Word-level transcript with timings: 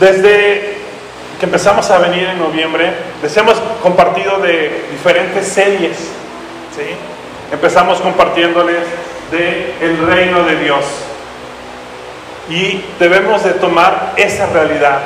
Desde 0.00 0.78
que 1.40 1.46
empezamos 1.46 1.90
a 1.90 1.98
venir 1.98 2.24
en 2.24 2.38
noviembre, 2.38 2.92
les 3.20 3.36
hemos 3.36 3.56
compartido 3.82 4.38
de 4.38 4.86
diferentes 4.92 5.48
series. 5.48 5.96
¿sí? 5.96 6.96
Empezamos 7.52 8.00
compartiéndoles 8.00 8.78
de 9.32 9.74
el 9.80 10.06
reino 10.06 10.44
de 10.44 10.56
Dios. 10.56 10.84
Y 12.48 12.84
debemos 12.98 13.42
de 13.44 13.52
tomar 13.52 14.12
esa 14.16 14.46
realidad, 14.46 15.00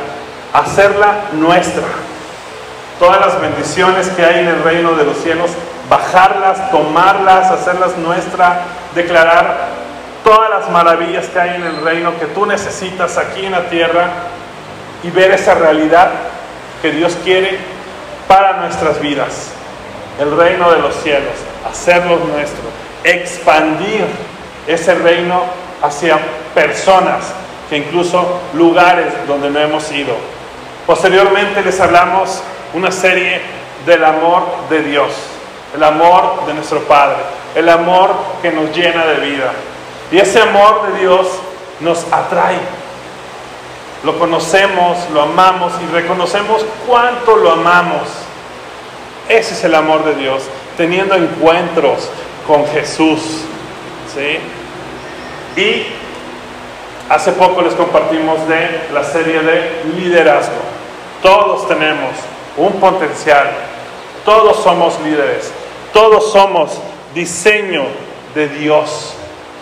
hacerla 0.53 1.25
nuestra. 1.33 1.85
Todas 2.99 3.21
las 3.21 3.41
bendiciones 3.41 4.09
que 4.09 4.25
hay 4.25 4.41
en 4.41 4.49
el 4.49 4.63
reino 4.63 4.93
de 4.93 5.05
los 5.05 5.17
cielos, 5.19 5.51
bajarlas, 5.89 6.71
tomarlas, 6.71 7.51
hacerlas 7.51 7.97
nuestra, 7.97 8.61
declarar 8.95 9.71
todas 10.23 10.51
las 10.51 10.71
maravillas 10.71 11.27
que 11.27 11.41
hay 11.41 11.57
en 11.57 11.65
el 11.65 11.81
reino 11.83 12.19
que 12.21 12.27
tú 12.27 12.47
necesitas 12.47 13.19
aquí 13.19 13.47
en 13.47 13.53
la 13.53 13.69
tierra 13.69 14.11
y 15.03 15.11
ver 15.11 15.33
esa 15.33 15.55
realidad 15.55 16.11
que 16.81 16.91
Dios 16.91 17.17
quiere 17.25 17.59
para 18.29 18.59
nuestras 18.59 19.01
vidas. 19.01 19.51
El 20.21 20.37
reino 20.37 20.71
de 20.71 20.79
los 20.79 20.95
cielos, 20.97 21.35
hacerlo 21.69 22.19
nuestro, 22.19 22.65
expandir 23.05 24.05
ese 24.67 24.95
reino 24.95 25.43
hacia 25.83 26.19
personas, 26.55 27.33
que 27.69 27.79
incluso 27.79 28.41
lugares 28.55 29.07
donde 29.27 29.51
no 29.51 29.59
hemos 29.59 29.91
ido. 29.93 30.15
Posteriormente 30.87 31.63
les 31.63 31.81
hablamos 31.81 32.43
una 32.75 32.91
serie 32.91 33.41
del 33.87 34.05
amor 34.05 34.47
de 34.69 34.83
Dios, 34.83 35.11
el 35.75 35.83
amor 35.83 36.47
de 36.47 36.55
nuestro 36.55 36.81
Padre, 36.81 37.19
el 37.55 37.69
amor 37.69 38.11
que 38.41 38.51
nos 38.51 38.75
llena 38.77 39.07
de 39.07 39.21
vida. 39.21 39.53
Y 40.11 40.19
ese 40.19 40.41
amor 40.41 40.93
de 40.93 41.01
Dios 41.01 41.27
nos 41.81 42.05
atrae. 42.13 42.59
Lo 44.05 44.19
conocemos, 44.19 44.99
lo 45.13 45.23
amamos 45.23 45.73
y 45.81 45.93
reconocemos 45.93 46.65
cuánto 46.87 47.37
lo 47.37 47.53
amamos. 47.53 48.09
Ese 49.29 49.55
es 49.55 49.65
el 49.65 49.75
amor 49.75 50.05
de 50.05 50.17
Dios, 50.17 50.43
teniendo 50.77 51.15
encuentros 51.15 52.11
con 52.47 52.67
Jesús. 52.67 53.21
¿sí? 54.13 54.41
Y 55.61 55.87
hace 57.09 57.33
poco 57.33 57.63
les 57.63 57.75
compartimos 57.75 58.47
de 58.49 58.89
la 58.93 59.05
serie 59.05 59.41
de 59.41 59.83
liderazgo. 59.97 60.61
Todos 61.23 61.69
tenemos 61.69 62.11
un 62.57 62.73
potencial, 62.81 63.51
todos 64.25 64.65
somos 64.65 64.99
líderes, 65.01 65.53
todos 65.93 66.33
somos 66.33 66.73
diseño 67.15 67.85
de 68.35 68.49
Dios, 68.49 69.15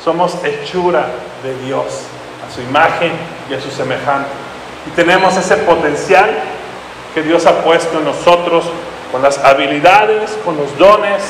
somos 0.02 0.34
hechura 0.42 1.06
de 1.42 1.54
Dios, 1.66 2.04
a 2.48 2.54
su 2.54 2.62
imagen 2.62 3.12
y 3.50 3.54
a 3.54 3.60
su 3.60 3.70
semejante. 3.70 4.30
Y 4.86 4.90
tenemos 4.90 5.36
ese 5.36 5.56
potencial 5.58 6.30
que 7.14 7.22
Dios 7.22 7.46
ha 7.46 7.62
puesto 7.62 7.98
en 7.98 8.04
nosotros 8.04 8.64
con 9.10 9.22
las 9.22 9.38
habilidades, 9.38 10.30
con 10.44 10.56
los 10.56 10.76
dones, 10.78 11.22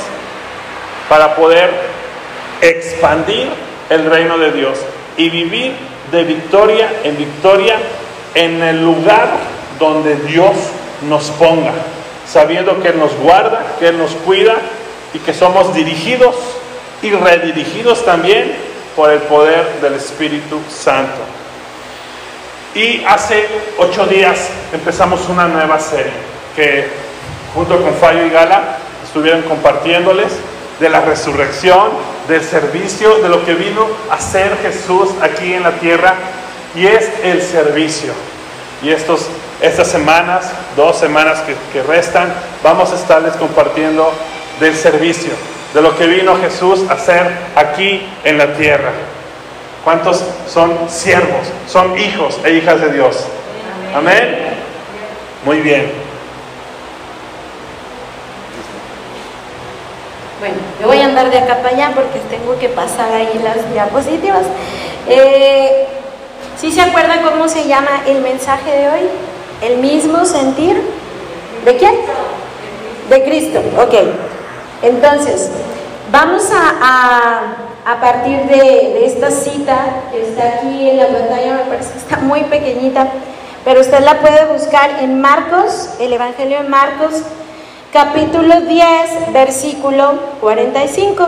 para 1.09 1.35
poder 1.35 1.71
expandir 2.61 3.49
el 3.89 4.09
reino 4.09 4.39
de 4.39 4.53
Dios 4.53 4.79
y 5.17 5.31
vivir 5.31 5.75
de 6.13 6.25
victoria 6.25 6.89
en 7.05 7.17
victoria 7.17 7.77
en 8.35 8.63
el 8.63 8.85
lugar 8.85 9.29
donde 9.79 10.17
Dios 10.17 10.53
nos 11.09 11.31
ponga, 11.31 11.73
sabiendo 12.29 12.81
que 12.81 12.89
Él 12.89 12.99
nos 12.99 13.15
guarda, 13.17 13.65
que 13.79 13.89
Él 13.89 13.99
nos 13.99 14.13
cuida 14.13 14.57
y 15.15 15.19
que 15.19 15.33
somos 15.33 15.75
dirigidos 15.75 16.37
y 17.03 17.11
redirigidos 17.11 18.05
también 18.05 18.53
por 18.95 19.11
el 19.11 19.21
poder 19.21 19.81
del 19.81 19.95
Espíritu 19.95 20.61
Santo. 20.69 21.40
Y 22.75 23.05
hace 23.05 23.49
ocho 23.79 24.07
días 24.07 24.49
empezamos 24.73 25.29
una 25.29 25.49
nueva 25.49 25.81
serie 25.81 26.13
que 26.55 26.87
junto 27.53 27.83
con 27.83 27.95
Fallo 27.95 28.25
y 28.25 28.31
Gala 28.31 28.79
estuvieron 29.03 29.43
compartiéndoles 29.43 30.29
de 30.79 30.89
la 30.89 31.01
resurrección, 31.01 31.91
del 32.29 32.45
servicio, 32.45 33.19
de 33.19 33.29
lo 33.29 33.45
que 33.45 33.55
vino 33.55 33.87
a 34.09 34.15
hacer 34.15 34.57
Jesús 34.63 35.11
aquí 35.21 35.53
en 35.53 35.65
la 35.65 35.73
tierra, 35.73 36.15
y 36.77 36.87
es 36.87 37.11
el 37.25 37.43
servicio. 37.43 38.13
Y 38.83 38.91
estos, 38.91 39.27
estas 39.61 39.89
semanas, 39.89 40.53
dos 40.77 40.97
semanas 40.97 41.41
que, 41.41 41.57
que 41.73 41.83
restan, 41.83 42.33
vamos 42.63 42.93
a 42.93 42.95
estarles 42.95 43.35
compartiendo 43.35 44.13
del 44.61 44.77
servicio, 44.77 45.33
de 45.75 45.83
lo 45.83 45.99
que 45.99 46.07
vino 46.07 46.37
Jesús 46.37 46.85
a 46.89 46.93
hacer 46.95 47.31
aquí 47.57 48.07
en 48.23 48.39
la 48.39 48.55
tierra. 48.55 48.93
¿Cuántos 49.85 50.23
son 50.47 50.89
siervos? 50.89 51.47
Son 51.67 51.99
hijos 51.99 52.39
e 52.45 52.53
hijas 52.53 52.81
de 52.81 52.93
Dios. 52.93 53.25
Amén. 53.95 54.51
Muy 55.45 55.61
bien. 55.61 55.91
Bueno, 60.39 60.57
yo 60.81 60.87
voy 60.87 61.01
a 61.01 61.05
andar 61.05 61.31
de 61.31 61.39
acá 61.39 61.59
para 61.59 61.69
allá 61.69 61.93
porque 61.95 62.19
tengo 62.31 62.59
que 62.59 62.69
pasar 62.69 63.13
ahí 63.13 63.41
las 63.43 63.71
diapositivas. 63.73 64.43
Eh, 65.09 65.87
¿Sí 66.59 66.71
se 66.71 66.83
acuerdan 66.83 67.23
cómo 67.23 67.49
se 67.49 67.67
llama 67.67 68.03
el 68.07 68.21
mensaje 68.21 68.71
de 68.71 68.89
hoy? 68.89 69.01
El 69.63 69.79
mismo 69.79 70.25
sentir. 70.25 70.81
¿De 71.65 71.77
quién? 71.77 71.95
De 73.09 73.25
Cristo. 73.25 73.61
Ok. 73.79 73.95
Entonces, 74.83 75.51
vamos 76.11 76.51
a, 76.51 76.75
a, 76.83 77.57
partir 78.01 78.43
de, 78.43 78.57
de, 78.57 79.07
esta 79.07 79.31
cita 79.31 79.77
que 80.13 80.29
está 80.29 80.59
aquí 80.59 80.91
en 80.91 80.97
la 80.99 81.09
pantalla, 81.09 81.55
me 81.55 81.71
parece 81.71 81.93
que 81.93 81.99
está 81.99 82.17
muy 82.19 82.45
pequeñita, 82.45 83.09
pero 83.65 83.81
usted 83.81 84.01
la 84.01 84.21
puede 84.21 84.47
buscar 84.47 84.91
en 85.01 85.21
Marcos, 85.21 85.91
el 85.99 86.13
Evangelio 86.13 86.63
de 86.63 86.69
Marcos, 86.69 87.23
capítulo 87.93 88.61
10, 88.61 89.33
versículo 89.33 90.19
45. 90.41 91.27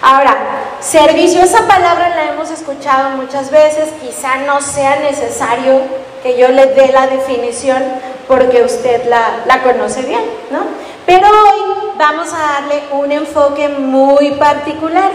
Ahora, 0.00 0.36
servicio, 0.80 1.42
esa 1.42 1.66
palabra 1.66 2.10
la 2.10 2.32
hemos 2.32 2.50
escuchado 2.50 3.10
muchas 3.16 3.50
veces, 3.50 3.88
quizá 4.00 4.36
no 4.46 4.60
sea 4.60 5.00
necesario 5.00 5.80
que 6.22 6.38
yo 6.38 6.48
le 6.48 6.66
dé 6.66 6.92
la 6.92 7.08
definición 7.08 7.82
porque 8.28 8.62
usted 8.62 9.06
la, 9.06 9.40
la 9.46 9.62
conoce 9.62 10.02
bien, 10.02 10.22
¿no? 10.50 10.60
Pero 11.08 11.26
hoy 11.26 11.92
vamos 11.96 12.28
a 12.34 12.60
darle 12.60 12.82
un 12.92 13.10
enfoque 13.10 13.66
muy 13.70 14.32
particular. 14.32 15.10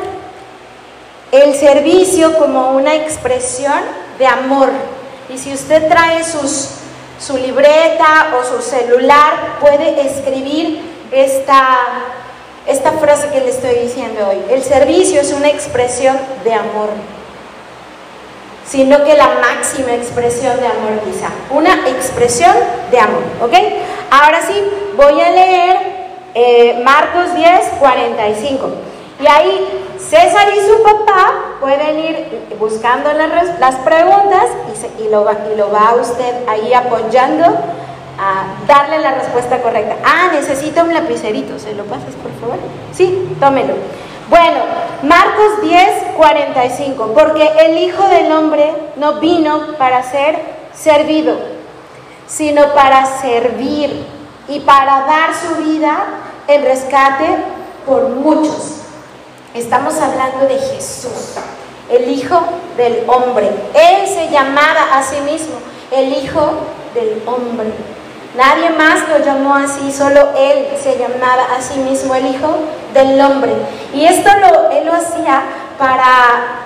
El 1.31 1.53
servicio 1.53 2.35
como 2.39 2.71
una 2.71 2.95
expresión 2.95 3.79
de 4.17 4.25
amor. 4.25 4.71
Y 5.31 5.37
si 5.37 5.53
usted 5.53 5.87
trae 5.87 6.23
sus 6.23 6.69
su 7.19 7.37
libreta 7.37 8.33
o 8.35 8.43
su 8.43 8.67
celular, 8.67 9.59
puede 9.59 10.01
escribir 10.01 10.81
esta, 11.11 11.77
esta 12.65 12.93
frase 12.93 13.29
que 13.29 13.41
le 13.41 13.51
estoy 13.51 13.75
diciendo 13.75 14.29
hoy. 14.29 14.41
El 14.49 14.63
servicio 14.63 15.21
es 15.21 15.31
una 15.31 15.49
expresión 15.49 16.17
de 16.43 16.55
amor, 16.55 16.89
sino 18.67 19.03
que 19.03 19.13
la 19.13 19.27
máxima 19.27 19.93
expresión 19.93 20.59
de 20.59 20.65
amor 20.65 21.01
quizá. 21.05 21.29
Una 21.51 21.87
expresión 21.87 22.55
de 22.89 22.97
amor, 22.97 23.23
¿ok? 23.43 23.53
Ahora 24.09 24.41
sí, 24.41 24.55
voy 24.95 25.19
a 25.19 25.29
leer 25.29 25.77
eh, 26.33 26.81
Marcos 26.83 27.35
10, 27.35 27.49
45. 27.79 28.69
Y 29.21 29.27
ahí 29.27 29.67
César 29.97 30.47
y 30.55 30.59
su 30.59 30.83
papá 30.83 31.57
pueden 31.59 31.99
ir 31.99 32.47
buscando 32.59 33.11
las, 33.13 33.59
las 33.59 33.75
preguntas 33.77 34.45
y, 34.99 35.03
y, 35.03 35.09
lo 35.09 35.23
va, 35.23 35.37
y 35.51 35.57
lo 35.57 35.71
va 35.71 35.95
usted 35.99 36.47
ahí 36.47 36.73
apoyando 36.73 37.45
a 38.19 38.65
darle 38.67 38.99
la 38.99 39.13
respuesta 39.13 39.61
correcta. 39.61 39.95
Ah, 40.03 40.29
necesita 40.33 40.83
un 40.83 40.93
lapicerito, 40.93 41.57
¿se 41.57 41.73
lo 41.73 41.83
pasas 41.85 42.13
por 42.21 42.31
favor? 42.39 42.57
Sí, 42.91 43.35
tómelo. 43.39 43.73
Bueno, 44.29 44.59
Marcos 45.03 45.61
10, 45.61 46.15
45, 46.15 47.13
porque 47.13 47.51
el 47.59 47.77
Hijo 47.77 48.07
del 48.07 48.31
Hombre 48.31 48.73
no 48.95 49.19
vino 49.19 49.75
para 49.77 50.03
ser 50.03 50.39
servido, 50.73 51.37
sino 52.27 52.73
para 52.73 53.05
servir 53.05 54.05
y 54.47 54.59
para 54.61 55.05
dar 55.05 55.31
su 55.33 55.63
vida 55.63 55.97
en 56.47 56.63
rescate 56.63 57.37
por 57.85 58.09
muchos. 58.09 58.81
Estamos 59.53 59.95
hablando 59.99 60.47
de 60.47 60.57
Jesús, 60.57 61.35
el 61.89 62.09
Hijo 62.09 62.41
del 62.75 63.03
Hombre. 63.07 63.49
Él 63.73 64.07
se 64.07 64.29
llamaba 64.29 64.95
a 64.95 65.03
sí 65.03 65.19
mismo 65.21 65.55
el 65.91 66.13
Hijo 66.13 66.53
del 66.93 67.21
Hombre. 67.25 67.71
Nadie 68.35 68.71
más 68.71 69.07
lo 69.09 69.23
llamó 69.23 69.55
así, 69.55 69.91
solo 69.91 70.29
Él 70.35 70.67
se 70.81 70.97
llamaba 70.97 71.43
a 71.55 71.61
sí 71.61 71.79
mismo 71.79 72.15
el 72.15 72.27
Hijo 72.27 72.55
del 72.93 73.21
Hombre. 73.21 73.53
Y 73.93 74.05
esto 74.05 74.29
lo, 74.39 74.71
Él 74.71 74.85
lo 74.87 74.93
hacía 74.93 75.43
para 75.77 76.63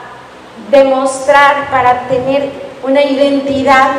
demostrar, 0.71 1.69
para 1.69 2.07
tener 2.07 2.50
una 2.83 3.03
identidad 3.03 3.89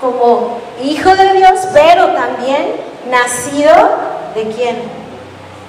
como 0.00 0.58
Hijo 0.82 1.14
de 1.16 1.32
Dios, 1.32 1.60
pero 1.72 2.08
también 2.08 2.76
nacido 3.10 3.74
de 4.34 4.42
quién? 4.44 4.76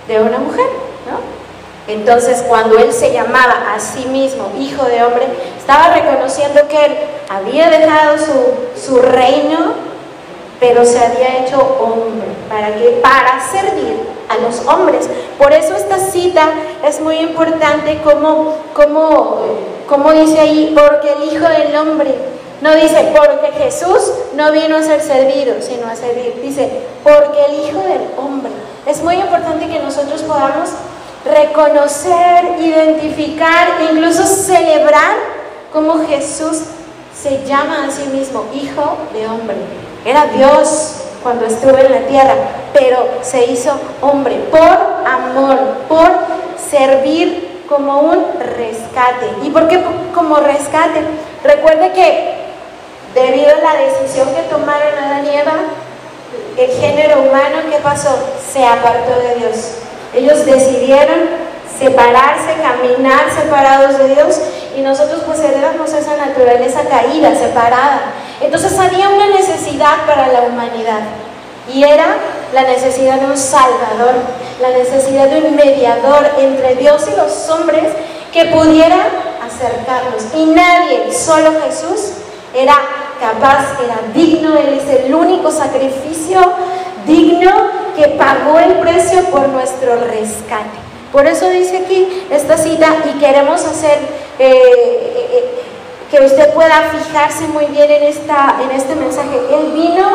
De 0.07 0.21
una 0.21 0.37
mujer, 0.37 0.67
¿no? 1.09 1.39
Entonces, 1.87 2.43
cuando 2.47 2.77
él 2.77 2.93
se 2.93 3.11
llamaba 3.11 3.73
a 3.73 3.79
sí 3.79 4.05
mismo 4.05 4.51
hijo 4.59 4.85
de 4.85 5.03
hombre, 5.03 5.25
estaba 5.57 5.95
reconociendo 5.95 6.67
que 6.67 6.85
él 6.85 6.97
había 7.29 7.69
dejado 7.71 8.17
su, 8.19 8.79
su 8.79 8.99
reino, 8.99 9.73
pero 10.59 10.85
se 10.85 10.99
había 10.99 11.39
hecho 11.39 11.57
hombre. 11.79 12.27
¿Para 12.47 12.75
qué? 12.75 12.99
Para 13.01 13.39
servir 13.41 13.97
a 14.29 14.37
los 14.37 14.67
hombres. 14.67 15.09
Por 15.39 15.51
eso 15.51 15.75
esta 15.75 15.97
cita 15.97 16.49
es 16.85 17.01
muy 17.01 17.17
importante, 17.17 17.99
como, 18.03 18.55
como, 18.73 19.37
como 19.87 20.11
dice 20.11 20.39
ahí, 20.39 20.75
porque 20.77 21.11
el 21.11 21.33
Hijo 21.33 21.47
del 21.47 21.75
Hombre. 21.75 22.13
No 22.61 22.75
dice, 22.75 23.13
porque 23.15 23.51
Jesús 23.57 24.11
no 24.35 24.51
vino 24.51 24.77
a 24.77 24.83
ser 24.83 25.01
servido, 25.01 25.55
sino 25.61 25.87
a 25.87 25.95
servir. 25.95 26.39
Dice, 26.41 26.69
porque 27.03 27.45
el 27.47 27.69
Hijo 27.69 27.79
del 27.79 28.07
Hombre. 28.17 28.51
Es 28.85 29.01
muy 29.01 29.15
importante 29.15 29.67
que 29.67 29.79
nosotros 29.79 30.21
podamos 30.23 30.69
reconocer, 31.25 32.59
identificar, 32.59 33.67
incluso 33.91 34.25
celebrar 34.25 35.15
cómo 35.71 36.05
Jesús 36.07 36.61
se 37.15 37.45
llama 37.45 37.85
a 37.87 37.91
sí 37.91 38.03
mismo 38.11 38.45
Hijo 38.53 38.97
de 39.13 39.27
Hombre. 39.27 39.57
Era 40.05 40.25
Dios 40.27 40.95
cuando 41.23 41.45
estuvo 41.45 41.77
en 41.77 41.91
la 41.91 42.07
tierra, 42.07 42.33
pero 42.73 43.07
se 43.21 43.45
hizo 43.45 43.71
hombre 44.01 44.35
por 44.49 44.61
amor, 45.05 45.57
por 45.87 46.09
servir 46.69 47.63
como 47.67 47.99
un 47.99 48.25
rescate. 48.39 49.27
¿Y 49.43 49.49
por 49.49 49.67
qué 49.67 49.81
como 50.13 50.37
rescate? 50.37 51.01
Recuerde 51.43 51.91
que 51.93 52.38
debido 53.19 53.51
a 53.51 53.73
la 53.73 53.79
decisión 53.79 54.33
que 54.33 54.41
tomaron 54.43 54.97
Adán 54.97 55.25
y 55.25 55.37
Eva, 55.37 55.53
el 56.57 56.71
género 56.71 57.21
humano, 57.21 57.57
¿qué 57.69 57.77
pasó? 57.77 58.17
Se 58.51 58.65
apartó 58.65 59.19
de 59.19 59.35
Dios. 59.35 59.75
Ellos 60.13 60.45
decidieron 60.45 61.49
separarse, 61.79 62.55
caminar 62.61 63.31
separados 63.33 63.97
de 63.97 64.15
Dios 64.15 64.39
y 64.75 64.81
nosotros 64.81 65.21
pues 65.25 65.39
heredamos 65.39 65.93
esa 65.93 66.17
naturaleza 66.17 66.81
caída, 66.89 67.33
separada. 67.35 68.13
Entonces 68.41 68.77
había 68.77 69.09
una 69.09 69.27
necesidad 69.27 70.05
para 70.05 70.27
la 70.27 70.41
humanidad 70.41 71.01
y 71.73 71.83
era 71.83 72.17
la 72.53 72.63
necesidad 72.63 73.19
de 73.19 73.27
un 73.27 73.37
salvador, 73.37 74.15
la 74.61 74.69
necesidad 74.69 75.27
de 75.29 75.47
un 75.47 75.55
mediador 75.55 76.29
entre 76.37 76.75
Dios 76.75 77.05
y 77.11 77.15
los 77.15 77.49
hombres 77.49 77.93
que 78.33 78.45
pudiera 78.45 78.97
acercarnos. 79.45 80.33
Y 80.35 80.45
nadie, 80.47 81.13
solo 81.13 81.51
Jesús, 81.63 82.13
era 82.53 82.75
capaz, 83.19 83.79
era 83.83 83.99
digno, 84.13 84.57
Él 84.57 84.79
es 84.79 85.05
el 85.05 85.13
único 85.13 85.51
sacrificio 85.51 86.39
digno 87.05 87.51
que 87.95 88.07
pagó 88.09 88.59
el 88.59 88.73
precio 88.79 89.23
por 89.25 89.49
nuestro 89.49 89.95
rescate. 90.05 90.79
Por 91.11 91.25
eso 91.25 91.49
dice 91.49 91.77
aquí 91.77 92.27
esta 92.29 92.57
cita 92.57 92.87
y 93.05 93.19
queremos 93.19 93.65
hacer 93.65 93.97
eh, 94.37 94.51
eh, 94.51 95.29
eh, 95.31 95.63
que 96.11 96.21
usted 96.23 96.53
pueda 96.53 96.91
fijarse 96.91 97.47
muy 97.47 97.65
bien 97.65 97.89
en, 97.89 98.03
esta, 98.03 98.55
en 98.63 98.71
este 98.71 98.95
mensaje. 98.95 99.37
Él 99.51 99.71
vino, 99.73 100.07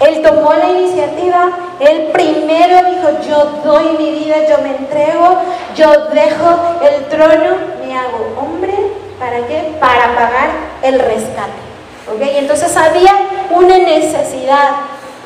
él 0.00 0.22
tomó 0.22 0.52
la 0.54 0.70
iniciativa, 0.70 1.50
él 1.80 2.10
primero 2.12 2.90
dijo, 2.90 3.08
yo 3.28 3.62
doy 3.64 3.96
mi 3.96 4.18
vida, 4.18 4.36
yo 4.48 4.58
me 4.62 4.76
entrego, 4.76 5.38
yo 5.76 5.90
dejo 6.12 6.78
el 6.82 7.04
trono, 7.06 7.56
me 7.84 7.96
hago 7.96 8.34
hombre, 8.40 8.74
¿para 9.20 9.46
qué? 9.46 9.76
Para 9.80 10.14
pagar 10.14 10.50
el 10.82 10.98
rescate. 10.98 11.67
¿Okay? 12.14 12.38
Entonces 12.38 12.76
había 12.76 13.12
una 13.50 13.78
necesidad 13.78 14.70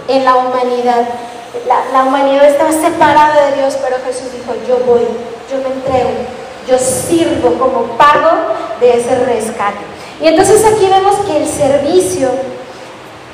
en 0.09 0.25
la 0.25 0.37
humanidad 0.37 1.07
la, 1.93 2.05
humanidad 2.05 2.49
estaba 2.49 2.73
separada 2.73 3.51
de 3.51 3.57
Dios, 3.57 3.77
pero 3.83 3.97
Jesús 4.05 4.33
dijo, 4.33 4.55
yo 4.67 4.79
voy, 4.87 5.03
yo 5.51 5.59
me 5.59 5.75
entrego, 5.75 6.11
yo 6.67 6.79
sirvo 6.79 7.59
como 7.59 7.83
pago 7.99 8.31
de 8.81 8.99
ese 8.99 9.15
rescate. 9.17 9.85
Y 10.21 10.29
entonces 10.29 10.65
aquí 10.65 10.87
vemos 10.87 11.17
que 11.27 11.37
el 11.37 11.47
servicio 11.47 12.31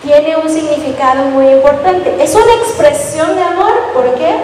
tiene 0.03 0.37
un 0.37 0.49
significado 0.49 1.25
muy 1.27 1.49
importante. 1.49 2.17
Es 2.23 2.35
una 2.35 2.55
expresión 2.55 3.37
de 3.37 3.43
amor, 3.43 3.73
¿por 3.95 4.15
qué? 4.15 4.37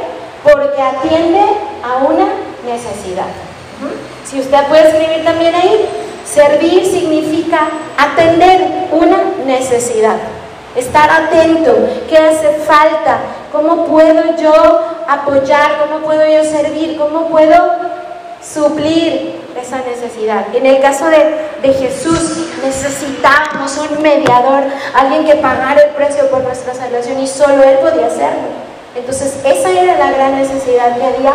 Porque 0.43 0.81
atiende 0.81 1.41
a 1.83 2.05
una 2.05 2.27
necesidad. 2.65 3.27
Si 4.25 4.41
usted 4.41 4.67
puede 4.69 4.89
escribir 4.89 5.25
también 5.25 5.55
ahí, 5.55 5.89
servir 6.25 6.85
significa 6.87 7.69
atender 7.97 8.88
una 8.93 9.19
necesidad 9.47 10.17
estar 10.75 11.09
atento, 11.09 11.88
qué 12.09 12.19
hace 12.19 12.49
falta, 12.67 13.19
cómo 13.53 13.87
puedo 13.87 14.37
yo 14.37 14.81
apoyar, 15.09 15.79
cómo 15.79 16.05
puedo 16.05 16.26
yo 16.26 16.43
servir, 16.44 16.97
cómo 16.97 17.29
puedo 17.29 17.55
suplir 18.43 19.41
esa 19.61 19.79
necesidad. 19.79 20.47
En 20.55 20.67
el 20.67 20.81
caso 20.81 21.06
de, 21.06 21.73
Jesús 21.73 22.49
necesitábamos 22.62 23.79
un 23.79 24.03
mediador, 24.03 24.65
alguien 24.94 25.25
que 25.25 25.37
pagara 25.37 25.81
el 25.81 25.91
precio 25.91 26.29
por 26.29 26.43
nuestra 26.43 26.75
salvación 26.75 27.19
y 27.20 27.27
solo 27.27 27.62
Él 27.62 27.79
podía 27.79 28.06
hacerlo. 28.06 28.49
Entonces 28.94 29.41
esa 29.44 29.70
era 29.70 29.97
la 29.97 30.12
gran 30.12 30.37
necesidad 30.37 30.97
que 30.97 31.05
había 31.05 31.32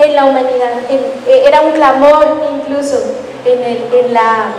en 0.00 0.16
la 0.16 0.24
humanidad. 0.24 0.70
era 1.46 1.60
un 1.60 1.72
clamor 1.72 2.42
incluso 2.56 2.96
en, 3.44 3.62
en 3.62 4.14
la 4.14 4.52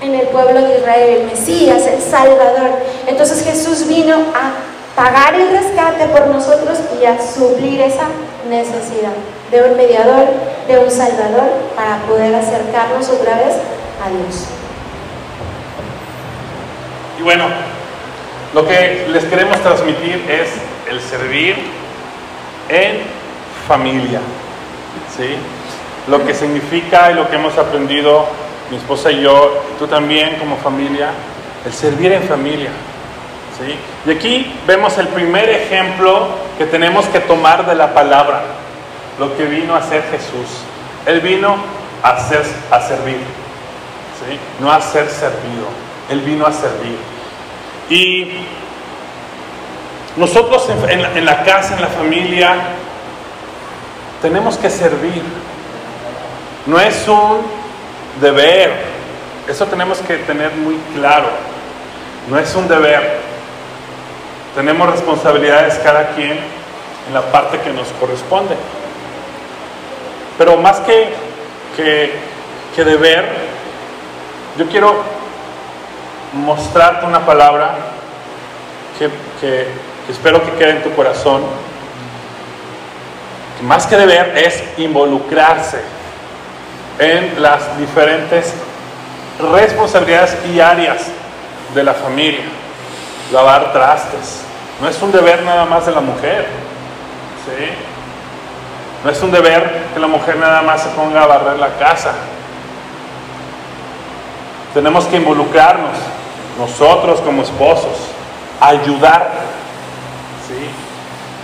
en 0.00 0.14
el 0.14 0.26
pueblo 0.28 0.60
de 0.60 0.78
Israel, 0.78 1.20
el 1.20 1.26
Mesías, 1.26 1.86
el 1.86 2.00
Salvador. 2.02 2.70
Entonces 3.06 3.44
Jesús 3.44 3.88
vino 3.88 4.14
a 4.34 4.52
pagar 4.94 5.34
el 5.34 5.50
rescate 5.50 6.06
por 6.08 6.26
nosotros 6.28 6.78
y 7.00 7.04
a 7.04 7.18
suplir 7.18 7.80
esa 7.80 8.08
necesidad 8.48 9.12
de 9.50 9.62
un 9.62 9.76
mediador, 9.76 10.26
de 10.68 10.78
un 10.78 10.90
Salvador, 10.90 11.50
para 11.74 11.98
poder 12.02 12.34
acercarnos 12.34 13.08
otra 13.08 13.36
vez 13.36 13.54
a 14.04 14.10
Dios. 14.10 14.46
Y 17.18 17.22
bueno, 17.22 17.46
lo 18.54 18.66
que 18.66 19.06
les 19.08 19.24
queremos 19.24 19.58
transmitir 19.60 20.24
es 20.28 20.48
el 20.90 21.00
servir 21.00 21.56
en 22.68 23.02
familia. 23.66 24.20
¿sí? 25.16 25.36
Lo 26.08 26.24
que 26.24 26.34
significa 26.34 27.10
y 27.10 27.14
lo 27.14 27.28
que 27.28 27.36
hemos 27.36 27.56
aprendido 27.58 28.26
mi 28.70 28.76
esposa 28.76 29.10
y 29.12 29.22
yo, 29.22 29.62
tú 29.78 29.86
también 29.86 30.36
como 30.38 30.56
familia, 30.56 31.10
el 31.64 31.72
servir 31.72 32.12
en 32.12 32.22
familia. 32.24 32.70
¿sí? 33.58 33.76
Y 34.06 34.12
aquí 34.12 34.54
vemos 34.66 34.98
el 34.98 35.08
primer 35.08 35.48
ejemplo 35.48 36.28
que 36.58 36.66
tenemos 36.66 37.06
que 37.06 37.20
tomar 37.20 37.66
de 37.66 37.74
la 37.74 37.94
palabra, 37.94 38.42
lo 39.18 39.36
que 39.36 39.44
vino 39.44 39.74
a 39.74 39.78
hacer 39.78 40.02
Jesús. 40.10 40.62
Él 41.06 41.20
vino 41.20 41.56
a, 42.02 42.10
hacer, 42.10 42.42
a 42.70 42.80
servir, 42.80 43.18
¿sí? 43.18 44.38
no 44.60 44.70
a 44.70 44.80
ser 44.80 45.08
servido, 45.08 45.66
Él 46.10 46.20
vino 46.20 46.46
a 46.46 46.52
servir. 46.52 46.98
Y 47.88 48.40
nosotros 50.16 50.68
en, 50.88 51.04
en 51.16 51.24
la 51.24 51.44
casa, 51.44 51.74
en 51.74 51.82
la 51.82 51.88
familia, 51.88 52.54
tenemos 54.20 54.56
que 54.56 54.70
servir. 54.70 55.22
No 56.66 56.80
es 56.80 57.06
un 57.06 57.42
deber. 58.20 58.72
Eso 59.48 59.66
tenemos 59.66 59.98
que 59.98 60.16
tener 60.18 60.50
muy 60.52 60.76
claro. 60.94 61.28
No 62.28 62.38
es 62.38 62.52
un 62.56 62.66
deber. 62.66 63.18
Tenemos 64.56 64.90
responsabilidades 64.90 65.78
cada 65.84 66.08
quien 66.10 66.32
en 66.32 67.14
la 67.14 67.22
parte 67.22 67.60
que 67.60 67.70
nos 67.70 67.86
corresponde. 68.00 68.56
Pero 70.36 70.56
más 70.56 70.80
que, 70.80 71.12
que, 71.76 72.84
deber, 72.84 73.24
yo 74.58 74.66
quiero 74.66 74.96
mostrarte 76.32 77.06
una 77.06 77.24
palabra 77.24 77.76
que, 78.98 79.08
que 79.40 79.68
espero 80.10 80.44
que 80.44 80.50
quede 80.52 80.70
en 80.70 80.82
tu 80.82 80.92
corazón. 80.96 81.42
Que 83.56 83.64
más 83.64 83.86
que 83.86 83.96
deber 83.96 84.36
es 84.36 84.62
involucrarse 84.78 85.95
en 86.98 87.42
las 87.42 87.78
diferentes 87.78 88.54
responsabilidades 89.52 90.36
y 90.52 90.60
áreas 90.60 91.02
de 91.74 91.84
la 91.84 91.94
familia. 91.94 92.44
Lavar 93.32 93.72
trastes. 93.72 94.42
No 94.80 94.88
es 94.88 95.00
un 95.02 95.12
deber 95.12 95.42
nada 95.42 95.64
más 95.64 95.86
de 95.86 95.92
la 95.92 96.00
mujer. 96.00 96.46
¿sí? 97.44 97.66
No 99.04 99.10
es 99.10 99.22
un 99.22 99.30
deber 99.30 99.84
que 99.92 100.00
la 100.00 100.06
mujer 100.06 100.36
nada 100.36 100.62
más 100.62 100.82
se 100.82 100.88
ponga 100.90 101.22
a 101.22 101.26
barrer 101.26 101.58
la 101.58 101.68
casa. 101.76 102.12
Tenemos 104.74 105.06
que 105.06 105.16
involucrarnos, 105.16 105.96
nosotros 106.58 107.20
como 107.20 107.42
esposos, 107.42 107.96
ayudar 108.60 109.30
¿sí? 110.46 110.68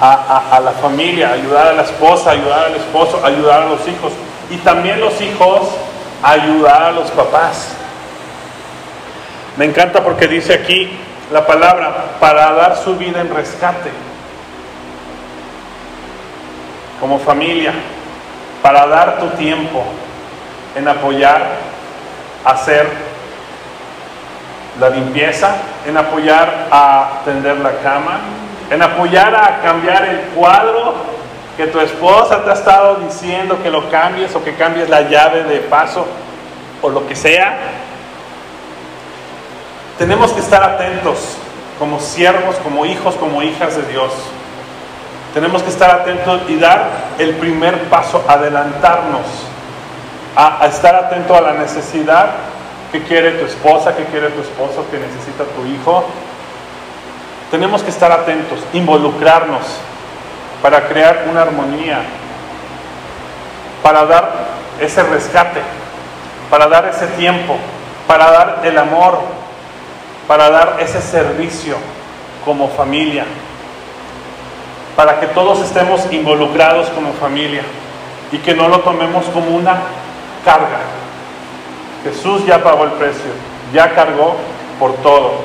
a, 0.00 0.56
a 0.56 0.60
la 0.60 0.72
familia, 0.72 1.32
ayudar 1.32 1.68
a 1.68 1.72
la 1.72 1.82
esposa, 1.82 2.30
ayudar 2.30 2.66
al 2.66 2.74
esposo, 2.74 3.24
ayudar 3.24 3.62
a 3.62 3.66
los 3.66 3.88
hijos 3.88 4.12
y 4.52 4.58
también 4.58 5.00
los 5.00 5.18
hijos 5.20 5.62
ayudar 6.22 6.82
a 6.82 6.92
los 6.92 7.10
papás. 7.10 7.68
Me 9.56 9.64
encanta 9.64 10.04
porque 10.04 10.28
dice 10.28 10.54
aquí 10.54 10.90
la 11.32 11.46
palabra 11.46 12.16
para 12.20 12.52
dar 12.52 12.76
su 12.76 12.96
vida 12.96 13.20
en 13.20 13.34
rescate. 13.34 13.90
Como 17.00 17.18
familia. 17.18 17.72
para 18.62 18.86
dar 18.86 19.18
tu 19.18 19.26
tiempo 19.30 19.82
en 20.76 20.86
apoyar 20.86 21.42
hacer 22.44 22.86
la 24.78 24.88
limpieza, 24.88 25.56
en 25.84 25.96
apoyar 25.96 26.68
a 26.70 27.22
tender 27.24 27.58
la 27.58 27.72
cama, 27.82 28.20
en 28.70 28.80
apoyar 28.80 29.34
a 29.34 29.60
cambiar 29.60 30.04
el 30.04 30.20
cuadro 30.34 30.94
que 31.56 31.66
tu 31.66 31.80
esposa 31.80 32.42
te 32.44 32.50
ha 32.50 32.54
estado 32.54 32.96
diciendo 32.96 33.62
que 33.62 33.70
lo 33.70 33.90
cambies 33.90 34.34
o 34.34 34.42
que 34.42 34.54
cambies 34.54 34.88
la 34.88 35.02
llave 35.02 35.44
de 35.44 35.58
paso 35.60 36.06
o 36.80 36.88
lo 36.88 37.06
que 37.06 37.14
sea. 37.14 37.58
Tenemos 39.98 40.32
que 40.32 40.40
estar 40.40 40.62
atentos 40.62 41.36
como 41.78 42.00
siervos, 42.00 42.56
como 42.56 42.86
hijos, 42.86 43.14
como 43.16 43.42
hijas 43.42 43.76
de 43.76 43.82
Dios. 43.82 44.12
Tenemos 45.34 45.62
que 45.62 45.70
estar 45.70 45.90
atentos 45.90 46.40
y 46.48 46.56
dar 46.56 46.88
el 47.18 47.34
primer 47.36 47.84
paso, 47.84 48.24
adelantarnos 48.26 49.26
a, 50.36 50.66
estar 50.66 50.94
atento 50.94 51.34
a 51.34 51.40
la 51.40 51.52
necesidad 51.52 52.30
que 52.90 53.02
quiere 53.02 53.32
tu 53.32 53.46
esposa, 53.46 53.94
que 53.94 54.04
quiere 54.04 54.30
tu 54.30 54.40
esposo, 54.40 54.86
que 54.90 54.98
necesita 54.98 55.44
tu 55.44 55.66
hijo. 55.66 56.04
Tenemos 57.50 57.82
que 57.82 57.90
estar 57.90 58.10
atentos, 58.10 58.60
involucrarnos 58.72 59.62
para 60.62 60.86
crear 60.86 61.26
una 61.28 61.42
armonía, 61.42 62.02
para 63.82 64.06
dar 64.06 64.32
ese 64.80 65.02
rescate, 65.02 65.60
para 66.48 66.68
dar 66.68 66.86
ese 66.86 67.08
tiempo, 67.08 67.56
para 68.06 68.30
dar 68.30 68.60
el 68.62 68.78
amor, 68.78 69.18
para 70.28 70.48
dar 70.50 70.76
ese 70.78 71.02
servicio 71.02 71.76
como 72.44 72.68
familia, 72.68 73.24
para 74.94 75.18
que 75.18 75.26
todos 75.26 75.60
estemos 75.60 76.10
involucrados 76.12 76.88
como 76.90 77.12
familia 77.14 77.62
y 78.30 78.38
que 78.38 78.54
no 78.54 78.68
lo 78.68 78.80
tomemos 78.80 79.24
como 79.26 79.56
una 79.56 79.78
carga. 80.44 80.78
Jesús 82.04 82.46
ya 82.46 82.62
pagó 82.62 82.84
el 82.84 82.92
precio, 82.92 83.32
ya 83.72 83.94
cargó 83.94 84.36
por 84.78 84.94
todo. 84.96 85.40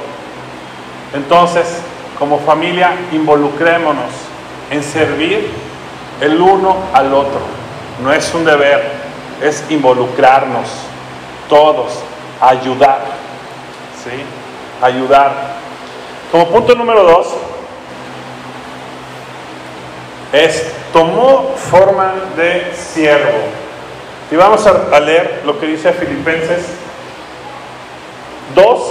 Entonces, 1.14 1.82
como 2.20 2.40
familia, 2.40 2.94
involucrémonos 3.12 4.27
en 4.70 4.84
servir 4.84 5.50
el 6.22 6.42
uno 6.42 6.78
al 6.94 7.14
otro. 7.14 7.40
No 8.04 8.12
es 8.12 8.34
un 8.34 8.46
deber, 8.46 8.92
es 9.42 9.64
involucrarnos 9.70 10.68
todos, 11.50 12.00
ayudar. 12.42 13.02
¿Sí? 14.04 14.24
Ayudar. 14.82 15.58
Como 16.32 16.48
punto 16.50 16.76
número 16.76 17.04
dos, 17.04 17.28
es 20.34 20.72
tomó 20.92 21.56
forma 21.56 22.14
de 22.36 22.74
siervo. 22.76 23.40
Y 24.30 24.36
vamos 24.36 24.68
a, 24.68 25.00
leer 25.00 25.42
lo 25.46 25.58
que 25.58 25.68
dice 25.68 25.94
Filipenses 25.94 26.66
2, 28.54 28.82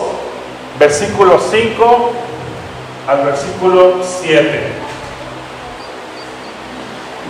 versículo 0.78 1.38
5 1.38 2.12
al 3.06 3.24
versículo 3.24 3.96
7 4.02 4.85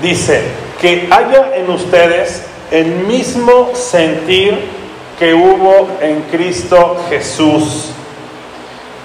dice, 0.02 0.42
que 0.80 1.08
haya 1.10 1.56
en 1.56 1.70
ustedes 1.70 2.42
el 2.70 2.86
mismo 2.86 3.70
sentir 3.74 4.58
que 5.18 5.32
hubo 5.34 5.88
en 6.00 6.22
Cristo 6.30 6.96
Jesús, 7.08 7.90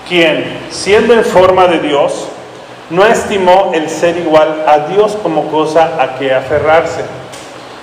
quien, 0.07 0.59
siendo 0.69 1.13
en 1.13 1.23
forma 1.23 1.67
de 1.67 1.79
Dios, 1.79 2.27
no 2.89 3.05
estimó 3.05 3.71
el 3.73 3.89
ser 3.89 4.17
igual 4.17 4.65
a 4.67 4.87
Dios 4.87 5.17
como 5.23 5.49
cosa 5.49 6.01
a 6.01 6.19
que 6.19 6.33
aferrarse, 6.33 7.01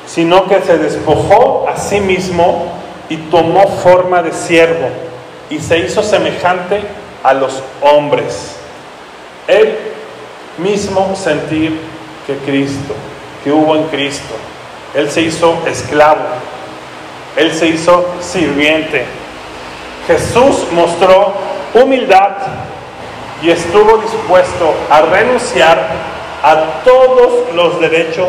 sino 0.06 0.46
que 0.46 0.60
se 0.60 0.76
despojó 0.76 1.66
a 1.66 1.78
sí 1.78 2.00
mismo 2.00 2.66
y 3.08 3.16
tomó 3.16 3.66
forma 3.68 4.22
de 4.22 4.32
siervo 4.32 4.88
y 5.48 5.58
se 5.60 5.78
hizo 5.78 6.02
semejante 6.02 6.82
a 7.22 7.32
los 7.32 7.62
hombres. 7.80 8.56
Él 9.46 9.78
mismo 10.58 11.16
sentir 11.16 11.80
que 12.28 12.36
Cristo, 12.36 12.94
que 13.42 13.50
hubo 13.50 13.74
en 13.74 13.84
Cristo. 13.84 14.34
Él 14.94 15.10
se 15.10 15.22
hizo 15.22 15.56
esclavo, 15.66 16.20
Él 17.36 17.52
se 17.54 17.68
hizo 17.68 18.06
sirviente. 18.20 19.06
Jesús 20.06 20.66
mostró 20.72 21.32
humildad 21.72 22.32
y 23.42 23.50
estuvo 23.50 23.96
dispuesto 23.96 24.74
a 24.90 25.00
renunciar 25.00 25.88
a 26.42 26.82
todos 26.84 27.54
los 27.54 27.80
derechos 27.80 28.28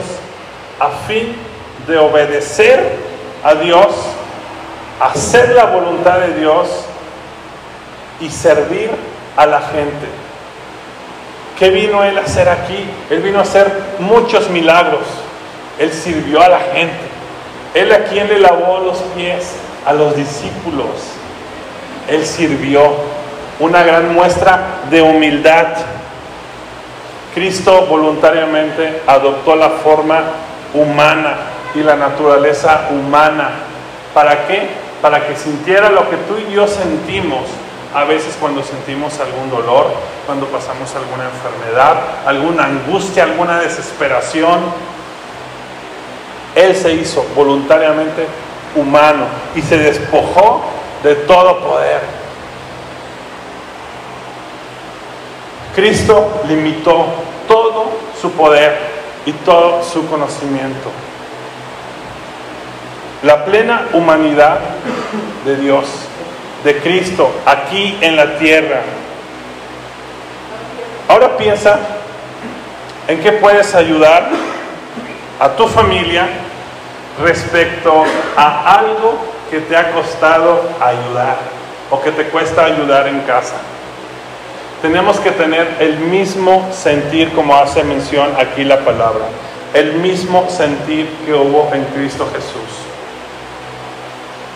a 0.79 0.89
fin 1.05 1.35
de 1.85 1.97
obedecer 1.97 2.97
a 3.43 3.53
Dios, 3.55 3.89
hacer 5.01 5.49
la 5.49 5.65
voluntad 5.65 6.19
de 6.19 6.39
Dios 6.39 6.69
y 8.21 8.29
servir 8.29 8.91
a 9.35 9.45
la 9.45 9.59
gente. 9.59 10.28
¿Qué 11.59 11.69
vino 11.71 12.05
él 12.05 12.17
a 12.17 12.21
hacer 12.21 12.47
aquí? 12.47 12.85
Él 13.09 13.21
vino 13.21 13.39
a 13.39 13.41
hacer 13.41 13.69
muchos 13.99 14.49
milagros. 14.49 15.01
Él 15.77 15.91
sirvió 15.91 16.41
a 16.41 16.47
la 16.47 16.59
gente. 16.59 16.95
Él 17.73 17.91
a 17.91 18.05
quien 18.05 18.29
le 18.29 18.39
lavó 18.39 18.79
los 18.79 18.97
pies 19.13 19.55
a 19.85 19.91
los 19.91 20.15
discípulos. 20.15 20.87
Él 22.07 22.25
sirvió. 22.25 23.19
Una 23.59 23.83
gran 23.83 24.13
muestra 24.13 24.79
de 24.89 25.01
humildad. 25.01 25.67
Cristo 27.35 27.87
voluntariamente 27.87 29.01
adoptó 29.05 29.53
la 29.53 29.69
forma 29.69 30.21
humana 30.73 31.35
y 31.75 31.79
la 31.79 31.97
naturaleza 31.97 32.87
humana. 32.89 33.49
¿Para 34.13 34.47
qué? 34.47 34.61
Para 35.01 35.27
que 35.27 35.35
sintiera 35.35 35.89
lo 35.89 36.09
que 36.09 36.15
tú 36.15 36.37
y 36.37 36.53
yo 36.53 36.67
sentimos 36.67 37.41
a 37.93 38.03
veces 38.03 38.35
cuando 38.39 38.63
sentimos 38.63 39.19
algún 39.19 39.49
dolor, 39.49 39.91
cuando 40.25 40.45
pasamos 40.47 40.93
alguna 40.95 41.25
enfermedad, 41.25 41.97
alguna 42.25 42.65
angustia, 42.65 43.23
alguna 43.23 43.59
desesperación. 43.59 44.59
Él 46.55 46.75
se 46.75 46.93
hizo 46.93 47.25
voluntariamente 47.35 48.27
humano 48.75 49.25
y 49.55 49.61
se 49.61 49.77
despojó 49.77 50.63
de 51.03 51.15
todo 51.15 51.59
poder. 51.61 52.01
Cristo 55.75 56.41
limitó 56.47 57.05
todo 57.47 57.91
su 58.19 58.31
poder 58.33 58.77
y 59.25 59.31
todo 59.31 59.83
su 59.83 60.07
conocimiento. 60.07 60.91
La 63.23 63.45
plena 63.45 63.87
humanidad 63.93 64.59
de 65.45 65.55
Dios 65.55 66.08
de 66.63 66.77
Cristo 66.79 67.31
aquí 67.45 67.97
en 68.01 68.15
la 68.15 68.37
tierra. 68.37 68.81
Ahora 71.07 71.37
piensa 71.37 71.79
en 73.07 73.19
qué 73.21 73.31
puedes 73.33 73.73
ayudar 73.73 74.29
a 75.39 75.49
tu 75.49 75.67
familia 75.67 76.27
respecto 77.21 78.03
a 78.35 78.75
algo 78.75 79.17
que 79.49 79.59
te 79.61 79.75
ha 79.75 79.91
costado 79.91 80.61
ayudar 80.79 81.37
o 81.89 82.01
que 82.01 82.11
te 82.11 82.25
cuesta 82.25 82.65
ayudar 82.65 83.07
en 83.07 83.21
casa. 83.21 83.55
Tenemos 84.81 85.19
que 85.19 85.31
tener 85.31 85.75
el 85.79 85.97
mismo 85.97 86.69
sentir 86.71 87.33
como 87.33 87.55
hace 87.55 87.83
mención 87.83 88.31
aquí 88.37 88.63
la 88.63 88.79
palabra, 88.79 89.25
el 89.73 89.93
mismo 89.93 90.47
sentir 90.49 91.09
que 91.25 91.33
hubo 91.33 91.69
en 91.73 91.83
Cristo 91.85 92.29
Jesús. 92.31 92.85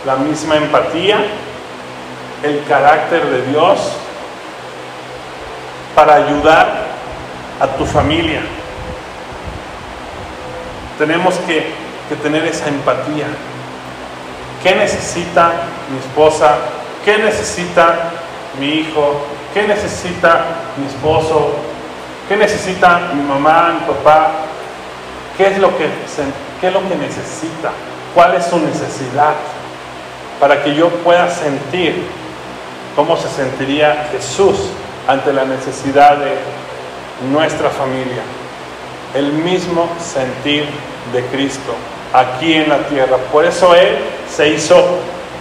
La 0.05 0.15
misma 0.15 0.57
empatía, 0.57 1.17
el 2.43 2.62
carácter 2.65 3.25
de 3.25 3.41
Dios 3.43 3.79
para 5.95 6.15
ayudar 6.15 6.83
a 7.59 7.67
tu 7.67 7.85
familia. 7.85 8.41
Tenemos 10.97 11.35
que, 11.47 11.81
tener 12.21 12.45
esa 12.45 12.67
empatía. 12.67 13.25
¿Qué 14.62 14.75
necesita 14.75 15.51
mi 15.89 15.97
esposa? 15.97 16.57
¿Qué 17.03 17.17
necesita 17.17 18.12
mi 18.59 18.67
hijo? 18.67 19.25
¿Qué 19.51 19.63
necesita 19.63 20.45
mi 20.77 20.85
esposo? 20.85 21.55
¿Qué 22.29 22.38
necesita 22.38 23.09
mi 23.15 23.23
mamá, 23.23 23.79
mi 23.79 23.93
papá? 23.93 24.31
¿Qué 25.35 25.47
es 25.47 25.57
lo 25.57 25.75
que, 25.75 25.89
qué 26.62 26.67
es 26.67 26.73
lo 26.73 26.88
que 26.88 26.95
necesita? 26.95 27.71
¿Cuál 28.13 28.35
es 28.35 28.45
su 28.45 28.59
necesidad? 28.59 29.33
Para 30.39 30.62
que 30.63 30.75
yo 30.75 30.89
pueda 30.89 31.31
sentir 31.31 32.05
¿Cómo 32.95 33.17
se 33.17 33.27
sentiría 33.27 34.07
Jesús 34.12 34.55
ante 35.07 35.33
la 35.33 35.45
necesidad 35.45 36.17
de 36.17 36.35
nuestra 37.31 37.71
familia? 37.71 38.21
El 39.15 39.33
mismo 39.33 39.89
sentir 40.00 40.67
de 41.12 41.25
Cristo 41.25 41.73
aquí 42.13 42.53
en 42.53 42.69
la 42.69 42.77
tierra. 42.88 43.17
Por 43.31 43.45
eso 43.45 43.73
Él 43.73 43.97
se 44.29 44.50
hizo 44.50 44.75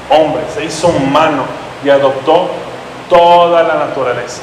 hombre, 0.09 0.43
se 0.55 0.65
hizo 0.65 0.89
humano 0.89 1.45
y 1.85 1.91
adoptó 1.91 2.49
toda 3.11 3.63
la 3.63 3.75
naturaleza. 3.75 4.41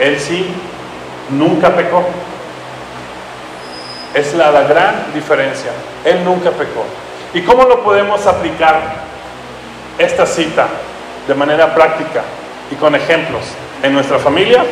Él 0.00 0.18
sí 0.18 0.48
nunca 1.30 1.72
pecó. 1.74 2.04
Es 4.12 4.34
la, 4.34 4.50
la 4.50 4.62
gran 4.62 5.12
diferencia. 5.14 5.70
Él 6.04 6.24
nunca 6.24 6.50
pecó. 6.50 6.84
¿Y 7.32 7.42
cómo 7.42 7.62
lo 7.62 7.84
podemos 7.84 8.26
aplicar 8.26 8.80
esta 9.98 10.26
cita 10.26 10.66
de 11.26 11.34
manera 11.34 11.74
práctica 11.74 12.22
y 12.70 12.74
con 12.74 12.94
ejemplos 12.94 13.42
en 13.82 13.94
nuestra 13.94 14.18
familia? 14.18 14.64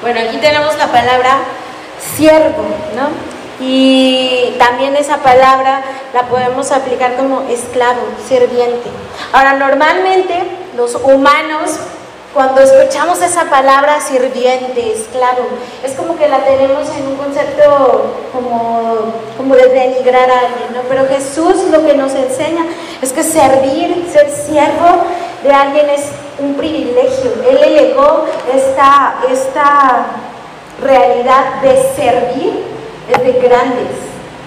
Bueno, 0.00 0.20
aquí 0.20 0.38
tenemos 0.38 0.76
la 0.78 0.86
palabra 0.86 1.38
siervo, 2.16 2.64
¿no? 2.94 3.08
Y 3.60 4.54
también 4.58 4.94
esa 4.94 5.16
palabra 5.18 5.82
la 6.14 6.22
podemos 6.22 6.70
aplicar 6.70 7.16
como 7.16 7.42
esclavo, 7.48 8.02
sirviente. 8.28 8.88
Ahora, 9.32 9.54
normalmente 9.54 10.34
los 10.76 10.94
humanos, 10.94 11.80
cuando 12.34 12.60
escuchamos 12.60 13.22
esa 13.22 13.44
palabra 13.44 14.00
sirviente, 14.00 14.92
esclavo, 14.92 15.46
es 15.82 15.92
como 15.92 16.16
que 16.16 16.28
la 16.28 16.44
tenemos 16.44 16.86
en 16.96 17.06
un 17.06 17.16
concepto 17.16 18.14
como, 18.32 19.12
como 19.36 19.56
de 19.56 19.68
denigrar 19.68 20.30
a 20.30 20.40
alguien, 20.40 20.74
¿no? 20.74 20.82
Pero 20.88 21.06
Jesús 21.08 21.70
lo 21.70 21.84
que 21.84 21.94
nos 21.94 22.14
enseña 22.14 22.66
es 23.00 23.12
que 23.12 23.22
servir, 23.22 24.06
ser 24.12 24.30
siervo 24.30 25.04
de 25.42 25.52
alguien 25.52 25.88
es 25.88 26.02
un 26.38 26.54
privilegio. 26.54 27.32
Él 27.48 27.60
le 27.60 27.70
legó 27.82 28.26
esta, 28.54 29.20
esta 29.30 30.06
realidad 30.82 31.62
de 31.62 31.82
servir 31.96 32.64
es 33.08 33.24
de 33.24 33.32
grandes, 33.40 33.96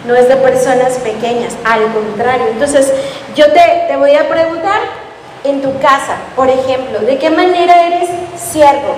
no 0.05 0.15
es 0.15 0.27
de 0.27 0.35
personas 0.37 0.93
pequeñas, 0.99 1.53
al 1.65 1.91
contrario. 1.91 2.45
Entonces, 2.51 2.93
yo 3.35 3.45
te, 3.51 3.85
te 3.87 3.97
voy 3.97 4.15
a 4.15 4.29
preguntar 4.29 5.00
en 5.43 5.61
tu 5.61 5.77
casa, 5.79 6.17
por 6.35 6.49
ejemplo, 6.49 6.99
¿de 6.99 7.17
qué 7.17 7.29
manera 7.29 7.87
eres 7.87 8.09
siervo 8.37 8.95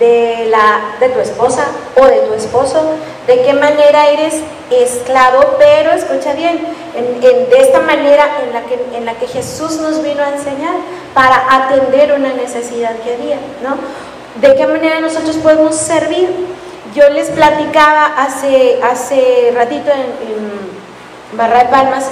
de, 0.00 0.48
la, 0.50 0.96
de 1.00 1.08
tu 1.10 1.20
esposa 1.20 1.66
o 1.96 2.06
de 2.06 2.18
tu 2.20 2.34
esposo? 2.34 2.82
¿De 3.26 3.42
qué 3.42 3.52
manera 3.52 4.08
eres 4.08 4.34
esclavo? 4.70 5.56
Pero 5.58 5.92
escucha 5.92 6.32
bien, 6.34 6.60
en, 6.94 7.20
de 7.20 7.58
esta 7.58 7.80
manera 7.80 8.38
en 8.42 8.52
la, 8.52 8.62
que, 8.62 8.96
en 8.96 9.04
la 9.04 9.14
que 9.14 9.26
Jesús 9.26 9.76
nos 9.80 10.02
vino 10.02 10.22
a 10.22 10.30
enseñar 10.30 10.74
para 11.14 11.64
atender 11.64 12.12
una 12.12 12.32
necesidad 12.32 12.96
que 12.98 13.14
había, 13.14 13.38
¿no? 13.62 13.76
¿De 14.40 14.54
qué 14.54 14.66
manera 14.66 15.00
nosotros 15.00 15.36
podemos 15.36 15.76
servir? 15.76 16.28
Yo 16.94 17.08
les 17.10 17.28
platicaba 17.30 18.06
hace, 18.16 18.80
hace 18.82 19.52
ratito 19.54 19.90
en, 19.90 20.00
en 20.00 21.36
Barra 21.36 21.64
de 21.64 21.64
Palmas 21.66 22.06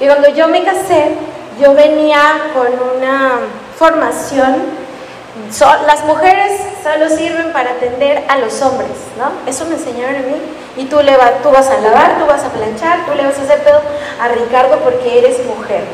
y 0.00 0.06
cuando 0.06 0.28
yo 0.28 0.48
me 0.48 0.64
casé, 0.64 1.12
yo 1.60 1.74
venía 1.74 2.50
con 2.54 2.68
una 2.96 3.40
formación 3.76 4.88
las 5.86 6.04
mujeres 6.04 6.60
solo 6.82 7.08
sirven 7.08 7.52
para 7.52 7.70
atender 7.70 8.24
a 8.28 8.38
los 8.38 8.60
hombres, 8.62 8.90
¿no? 9.16 9.30
Eso 9.50 9.64
me 9.66 9.74
enseñaron 9.74 10.16
a 10.16 10.18
mí. 10.20 10.36
Y 10.76 10.84
tú, 10.84 11.00
le 11.00 11.12
tú 11.42 11.50
vas 11.50 11.68
a 11.70 11.78
lavar, 11.80 12.18
tú 12.18 12.26
vas 12.26 12.44
a 12.44 12.50
planchar, 12.50 13.06
tú 13.06 13.14
le 13.14 13.24
vas 13.24 13.38
a 13.38 13.42
hacer 13.42 13.64
todo 13.64 13.80
a 14.20 14.28
Ricardo 14.28 14.78
porque 14.80 15.18
eres 15.18 15.44
mujer. 15.46 15.84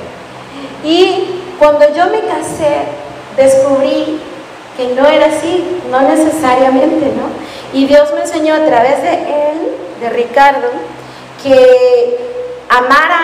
Y 0.82 1.42
cuando 1.58 1.86
yo 1.94 2.06
me 2.06 2.20
casé, 2.20 2.86
descubrí 3.36 4.20
que 4.76 4.88
no 4.94 5.06
era 5.06 5.26
así, 5.26 5.82
no 5.90 6.00
necesariamente, 6.02 7.12
¿no? 7.16 7.78
Y 7.78 7.86
Dios 7.86 8.12
me 8.14 8.22
enseñó 8.22 8.54
a 8.54 8.64
través 8.66 9.02
de 9.02 9.12
él, 9.12 9.76
de 10.00 10.10
Ricardo, 10.10 10.68
que 11.42 12.18
amar 12.68 13.10
a 13.10 13.23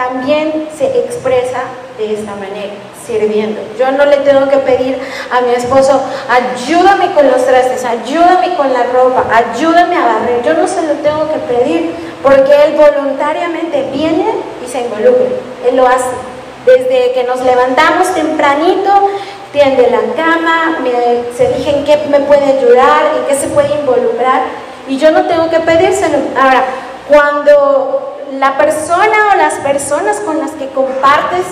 también 0.00 0.68
se 0.76 0.86
expresa 0.98 1.60
de 1.98 2.14
esta 2.14 2.34
manera, 2.36 2.72
sirviendo. 3.06 3.60
Yo 3.78 3.92
no 3.92 4.06
le 4.06 4.16
tengo 4.18 4.48
que 4.48 4.56
pedir 4.56 4.98
a 5.30 5.42
mi 5.42 5.52
esposo, 5.52 6.00
ayúdame 6.26 7.12
con 7.12 7.30
los 7.30 7.44
trastes, 7.44 7.84
ayúdame 7.84 8.54
con 8.56 8.72
la 8.72 8.84
ropa, 8.84 9.24
ayúdame 9.30 9.96
a 9.96 10.06
barrer. 10.06 10.42
Yo 10.42 10.54
no 10.54 10.66
se 10.66 10.86
lo 10.86 10.94
tengo 10.94 11.28
que 11.30 11.38
pedir 11.52 11.94
porque 12.22 12.50
él 12.64 12.76
voluntariamente 12.76 13.90
viene 13.92 14.24
y 14.64 14.70
se 14.70 14.80
involucra. 14.80 15.36
Él 15.68 15.76
lo 15.76 15.86
hace. 15.86 16.16
Desde 16.64 17.12
que 17.12 17.24
nos 17.24 17.40
levantamos 17.42 18.14
tempranito, 18.14 19.10
tiende 19.52 19.90
la 19.90 20.14
cama, 20.16 20.78
me, 20.82 21.34
se 21.36 21.48
dije 21.54 21.76
en 21.76 21.84
qué 21.84 21.98
me 22.08 22.20
puede 22.20 22.44
ayudar, 22.58 23.02
en 23.18 23.26
qué 23.26 23.34
se 23.34 23.48
puede 23.48 23.74
involucrar, 23.74 24.44
y 24.88 24.96
yo 24.96 25.10
no 25.10 25.26
tengo 25.26 25.50
que 25.50 25.60
pedírselo. 25.60 26.18
Ahora, 26.40 26.64
cuando 27.06 27.99
la 28.38 28.56
persona 28.56 29.32
o 29.32 29.36
las 29.36 29.54
personas 29.54 30.18
con 30.20 30.38
las 30.38 30.52
que 30.52 30.68
compartes 30.68 31.44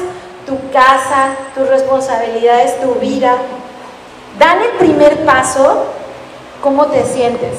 tu 0.46 0.70
casa, 0.70 1.36
tus 1.54 1.68
responsabilidades, 1.68 2.80
tu 2.80 2.94
vida, 2.94 3.36
dan 4.38 4.62
el 4.62 4.70
primer 4.78 5.24
paso, 5.24 5.86
¿cómo 6.62 6.86
te 6.86 7.04
sientes? 7.04 7.54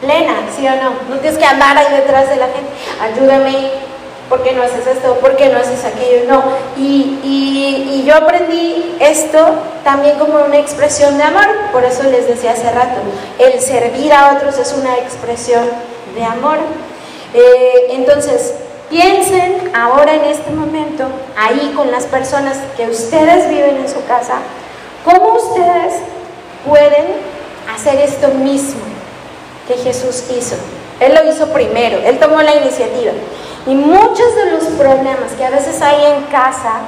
Plena, 0.00 0.34
¿sí 0.56 0.66
o 0.66 0.76
no? 0.76 0.90
No 1.08 1.20
tienes 1.20 1.38
que 1.38 1.44
andar 1.44 1.76
ahí 1.76 1.92
detrás 1.92 2.28
de 2.28 2.36
la 2.36 2.46
gente, 2.46 2.70
ayúdame, 3.00 3.70
¿por 4.28 4.42
qué 4.42 4.52
no 4.52 4.62
haces 4.62 4.86
esto? 4.86 5.14
¿Por 5.16 5.36
qué 5.36 5.48
no 5.48 5.58
haces 5.58 5.84
aquello? 5.84 6.24
No. 6.28 6.42
Y, 6.76 7.18
y, 7.22 8.04
yo 8.06 8.14
aprendí 8.14 8.96
esto 9.00 9.44
también 9.82 10.16
como 10.18 10.44
una 10.44 10.58
expresión 10.58 11.18
de 11.18 11.24
amor, 11.24 11.46
por 11.72 11.82
eso 11.84 12.04
les 12.04 12.28
decía 12.28 12.52
hace 12.52 12.70
rato, 12.70 13.00
el 13.38 13.60
servir 13.60 14.12
a 14.12 14.34
otros 14.36 14.58
es 14.58 14.72
una 14.72 14.96
expresión 14.98 15.64
de 16.14 16.24
amor. 16.24 16.58
Eh, 17.36 17.88
entonces, 17.90 18.54
piensen 18.88 19.70
ahora 19.74 20.14
en 20.14 20.24
este 20.24 20.50
momento, 20.50 21.04
ahí 21.36 21.74
con 21.76 21.90
las 21.90 22.04
personas 22.04 22.56
que 22.78 22.88
ustedes 22.88 23.50
viven 23.50 23.76
en 23.76 23.88
su 23.88 24.02
casa, 24.06 24.38
cómo 25.04 25.34
ustedes 25.34 25.94
pueden 26.66 27.04
hacer 27.74 28.00
esto 28.00 28.28
mismo 28.28 28.80
que 29.68 29.74
Jesús 29.74 30.24
hizo. 30.34 30.56
Él 30.98 31.14
lo 31.14 31.30
hizo 31.30 31.48
primero, 31.52 31.98
Él 31.98 32.18
tomó 32.18 32.40
la 32.40 32.54
iniciativa. 32.54 33.12
Y 33.66 33.74
muchos 33.74 34.34
de 34.36 34.52
los 34.52 34.64
problemas 34.78 35.32
que 35.36 35.44
a 35.44 35.50
veces 35.50 35.82
hay 35.82 36.12
en 36.12 36.22
casa 36.24 36.80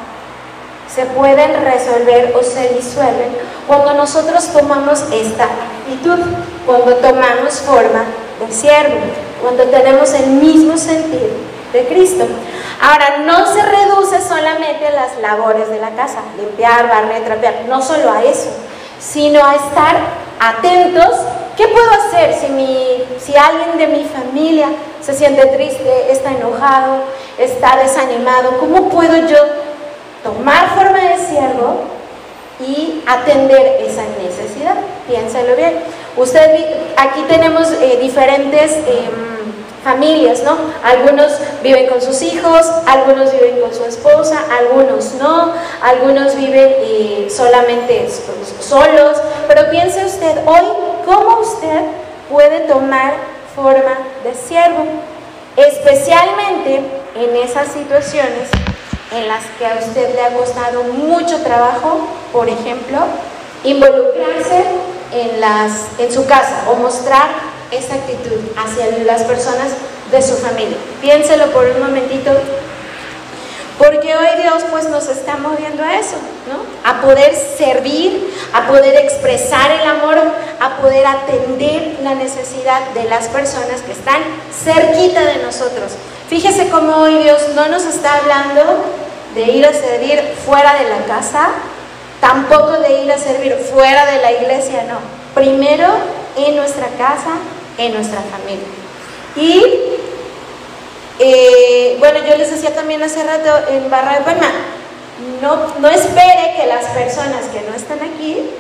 se 0.94 1.04
pueden 1.04 1.62
resolver 1.62 2.34
o 2.34 2.42
se 2.42 2.70
disuelven 2.70 3.36
cuando 3.66 3.92
nosotros 3.92 4.46
tomamos 4.46 5.04
esta 5.12 5.44
actitud, 5.44 6.20
cuando 6.64 6.96
tomamos 6.96 7.60
forma 7.60 8.04
de 8.40 8.54
siervo, 8.54 8.96
cuando 9.42 9.64
tenemos 9.64 10.12
el 10.14 10.26
mismo 10.26 10.76
sentido 10.76 11.28
de 11.72 11.86
Cristo. 11.86 12.24
Ahora, 12.80 13.18
no 13.26 13.46
se 13.46 13.62
reduce 13.62 14.20
solamente 14.20 14.86
a 14.86 14.92
las 14.92 15.18
labores 15.18 15.68
de 15.68 15.78
la 15.78 15.90
casa, 15.90 16.20
limpiar, 16.36 16.88
barrer, 16.88 17.24
trapear, 17.24 17.64
no 17.66 17.82
solo 17.82 18.10
a 18.10 18.22
eso, 18.22 18.50
sino 19.00 19.44
a 19.44 19.56
estar 19.56 19.96
atentos. 20.40 21.12
¿Qué 21.56 21.66
puedo 21.66 21.90
hacer 21.90 22.34
si, 22.34 22.52
mi, 22.52 23.02
si 23.18 23.36
alguien 23.36 23.76
de 23.78 23.88
mi 23.88 24.04
familia 24.04 24.68
se 25.00 25.12
siente 25.12 25.44
triste, 25.46 26.12
está 26.12 26.30
enojado, 26.30 27.02
está 27.36 27.76
desanimado? 27.76 28.58
¿Cómo 28.58 28.88
puedo 28.88 29.26
yo 29.26 29.38
tomar 30.22 30.68
forma 30.76 30.98
de 31.00 31.18
siervo 31.18 31.80
y 32.60 33.02
atender 33.06 33.80
esa 33.80 34.02
necesidad? 34.22 34.76
Piénsalo 35.08 35.56
bien. 35.56 35.82
Usted, 36.16 36.64
aquí 36.96 37.22
tenemos 37.28 37.70
eh, 37.72 37.98
diferentes... 38.00 38.72
Em, 38.72 39.28
familias, 39.88 40.42
¿no? 40.42 40.56
Algunos 40.84 41.32
viven 41.62 41.86
con 41.86 42.00
sus 42.02 42.20
hijos, 42.22 42.66
algunos 42.86 43.32
viven 43.32 43.60
con 43.60 43.72
su 43.72 43.84
esposa, 43.84 44.38
algunos 44.58 45.14
no, 45.14 45.52
algunos 45.82 46.36
viven 46.36 46.74
eh, 46.80 47.28
solamente 47.30 48.08
solos, 48.60 49.18
pero 49.46 49.70
piense 49.70 50.04
usted 50.04 50.36
hoy 50.46 50.66
cómo 51.06 51.40
usted 51.40 51.82
puede 52.28 52.60
tomar 52.60 53.14
forma 53.54 53.96
de 54.24 54.34
siervo, 54.34 54.84
especialmente 55.56 56.82
en 57.14 57.36
esas 57.36 57.68
situaciones 57.68 58.48
en 59.12 59.26
las 59.26 59.44
que 59.58 59.66
a 59.66 59.78
usted 59.78 60.14
le 60.14 60.20
ha 60.20 60.34
costado 60.34 60.82
mucho 60.84 61.42
trabajo, 61.42 62.08
por 62.30 62.48
ejemplo, 62.48 62.98
involucrarse 63.64 64.64
en, 65.12 65.40
las, 65.40 65.72
en 65.98 66.12
su 66.12 66.26
casa 66.26 66.64
o 66.70 66.76
mostrar 66.76 67.28
esa 67.70 67.94
actitud 67.94 68.38
hacia 68.56 69.04
las 69.04 69.22
personas 69.24 69.68
de 70.10 70.22
su 70.22 70.36
familia. 70.36 70.76
Piénselo 71.00 71.46
por 71.52 71.66
un 71.66 71.80
momentito, 71.80 72.30
porque 73.78 74.16
hoy 74.16 74.42
Dios 74.42 74.64
pues 74.70 74.88
nos 74.88 75.08
está 75.08 75.36
moviendo 75.36 75.82
a 75.82 75.96
eso, 75.96 76.16
¿no? 76.48 76.58
A 76.88 77.00
poder 77.02 77.34
servir, 77.34 78.34
a 78.52 78.66
poder 78.66 78.96
expresar 78.96 79.70
el 79.70 79.86
amor, 79.88 80.18
a 80.60 80.76
poder 80.78 81.06
atender 81.06 81.98
la 82.02 82.14
necesidad 82.14 82.88
de 82.94 83.04
las 83.04 83.28
personas 83.28 83.82
que 83.82 83.92
están 83.92 84.22
cerquita 84.52 85.20
de 85.24 85.42
nosotros. 85.42 85.92
Fíjese 86.28 86.68
cómo 86.68 86.96
hoy 86.96 87.18
Dios 87.18 87.40
no 87.54 87.68
nos 87.68 87.84
está 87.84 88.16
hablando 88.16 88.84
de 89.34 89.42
ir 89.42 89.66
a 89.66 89.72
servir 89.72 90.20
fuera 90.44 90.74
de 90.74 90.88
la 90.88 91.04
casa, 91.06 91.50
tampoco 92.20 92.78
de 92.80 93.02
ir 93.02 93.12
a 93.12 93.18
servir 93.18 93.54
fuera 93.72 94.06
de 94.06 94.20
la 94.20 94.32
iglesia, 94.32 94.84
no. 94.84 94.98
Primero 95.34 95.86
en 96.36 96.56
nuestra 96.56 96.88
casa, 96.98 97.38
en 97.76 97.94
nuestra 97.94 98.20
familia. 98.22 98.66
Y 99.36 99.62
eh, 101.18 101.96
bueno, 101.98 102.20
yo 102.28 102.36
les 102.36 102.50
decía 102.50 102.74
también 102.74 103.02
hace 103.02 103.22
rato 103.22 103.50
en 103.70 103.90
Barra 103.90 104.18
de 104.18 104.24
Palma, 104.24 104.50
no, 105.42 105.74
no 105.80 105.88
espere 105.88 106.54
que 106.56 106.66
las 106.66 106.84
personas 106.86 107.46
que 107.52 107.60
no 107.68 107.74
están 107.74 107.98
aquí 107.98 108.50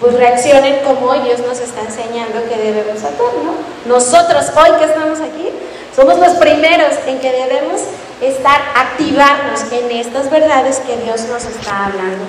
pues 0.00 0.12
reaccionen 0.14 0.80
como 0.84 1.14
Dios 1.14 1.40
nos 1.40 1.58
está 1.58 1.80
enseñando 1.80 2.46
que 2.50 2.56
debemos 2.56 3.02
actuar, 3.02 3.32
¿no? 3.42 3.54
Nosotros 3.86 4.44
hoy 4.54 4.78
que 4.78 4.84
estamos 4.84 5.20
aquí, 5.20 5.48
somos 5.94 6.18
los 6.18 6.34
primeros 6.34 6.94
en 7.06 7.18
que 7.18 7.32
debemos 7.32 7.80
estar, 8.20 8.60
activarnos 8.74 9.72
en 9.72 9.90
estas 9.90 10.30
verdades 10.30 10.80
que 10.80 10.98
Dios 10.98 11.22
nos 11.30 11.44
está 11.44 11.86
hablando 11.86 12.24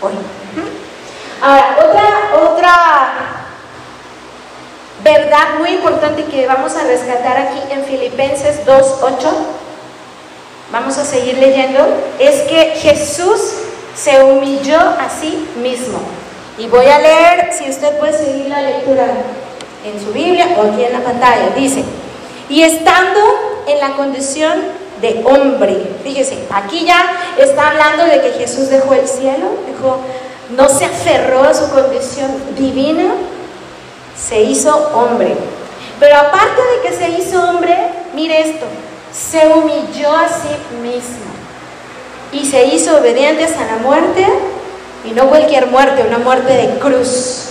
hoy. 0.00 0.14
Ahora, 1.42 1.76
otra, 1.78 2.50
otra 2.50 3.20
verdad 5.02 5.58
muy 5.58 5.70
importante 5.70 6.24
que 6.24 6.46
vamos 6.46 6.74
a 6.76 6.84
rescatar 6.84 7.36
aquí 7.36 7.60
en 7.70 7.84
Filipenses 7.84 8.66
2.8, 8.66 9.18
vamos 10.70 10.98
a 10.98 11.04
seguir 11.04 11.38
leyendo, 11.38 11.80
es 12.18 12.42
que 12.42 12.74
Jesús 12.76 13.40
se 13.94 14.22
humilló 14.22 14.78
a 14.78 15.08
sí 15.08 15.48
mismo. 15.62 15.98
Y 16.58 16.66
voy 16.66 16.86
a 16.86 16.98
leer, 16.98 17.52
si 17.52 17.70
usted 17.70 17.98
puede 17.98 18.12
seguir 18.12 18.48
la 18.48 18.60
lectura 18.60 19.06
en 19.84 20.04
su 20.04 20.12
Biblia 20.12 20.48
o 20.58 20.70
aquí 20.70 20.84
en 20.84 20.92
la 20.92 21.00
pantalla, 21.00 21.50
dice, 21.56 21.82
y 22.50 22.62
estando 22.62 23.20
en 23.66 23.80
la 23.80 23.96
condición 23.96 24.52
de 25.00 25.22
hombre, 25.24 25.76
fíjese, 26.02 26.44
aquí 26.50 26.84
ya 26.84 27.02
está 27.38 27.70
hablando 27.70 28.04
de 28.04 28.20
que 28.20 28.32
Jesús 28.32 28.68
dejó 28.68 28.94
el 28.94 29.08
cielo, 29.08 29.48
dejó, 29.66 29.98
no 30.50 30.68
se 30.68 30.84
aferró 30.84 31.44
a 31.44 31.54
su 31.54 31.70
condición 31.70 32.30
divina, 32.56 33.14
se 34.16 34.40
hizo 34.42 34.74
hombre. 34.94 35.34
Pero 35.98 36.16
aparte 36.16 36.60
de 36.60 36.88
que 36.88 36.96
se 36.96 37.08
hizo 37.10 37.42
hombre, 37.42 37.76
mire 38.14 38.50
esto, 38.50 38.66
se 39.12 39.46
humilló 39.48 40.14
a 40.14 40.28
sí 40.28 40.54
mismo 40.82 41.30
y 42.32 42.44
se 42.46 42.64
hizo 42.66 42.96
obediente 42.96 43.44
hasta 43.44 43.66
la 43.66 43.76
muerte, 43.76 44.26
y 45.04 45.12
no 45.12 45.28
cualquier 45.28 45.66
muerte, 45.66 46.04
una 46.06 46.18
muerte 46.18 46.52
de 46.52 46.78
cruz. 46.78 47.46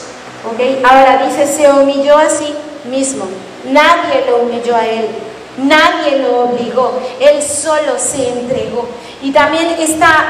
¿ok? 0.46 0.86
Ahora 0.86 1.26
dice, 1.26 1.48
se 1.48 1.70
humilló 1.70 2.18
a 2.18 2.30
sí 2.30 2.54
mismo, 2.90 3.26
nadie 3.66 4.26
lo 4.28 4.44
humilló 4.44 4.76
a 4.76 4.86
él, 4.86 5.08
nadie 5.64 6.20
lo 6.20 6.46
obligó, 6.46 7.00
él 7.20 7.42
solo 7.42 7.98
se 7.98 8.30
entregó. 8.30 8.88
Y 9.22 9.32
también 9.32 9.68
está, 9.80 10.30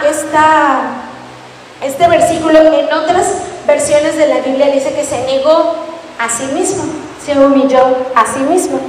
este 1.82 2.08
versículo 2.08 2.60
en 2.60 2.94
otras 2.94 3.26
versiones 3.68 4.18
de 4.18 4.28
la 4.28 4.40
Biblia 4.40 4.68
dice 4.68 4.94
que 4.94 5.04
se 5.04 5.26
negó 5.26 5.76
a 6.18 6.30
sí 6.30 6.46
mismo, 6.54 6.84
se 7.24 7.38
humilló 7.38 7.80
a 8.16 8.26
sí 8.26 8.40
mismo. 8.40 8.80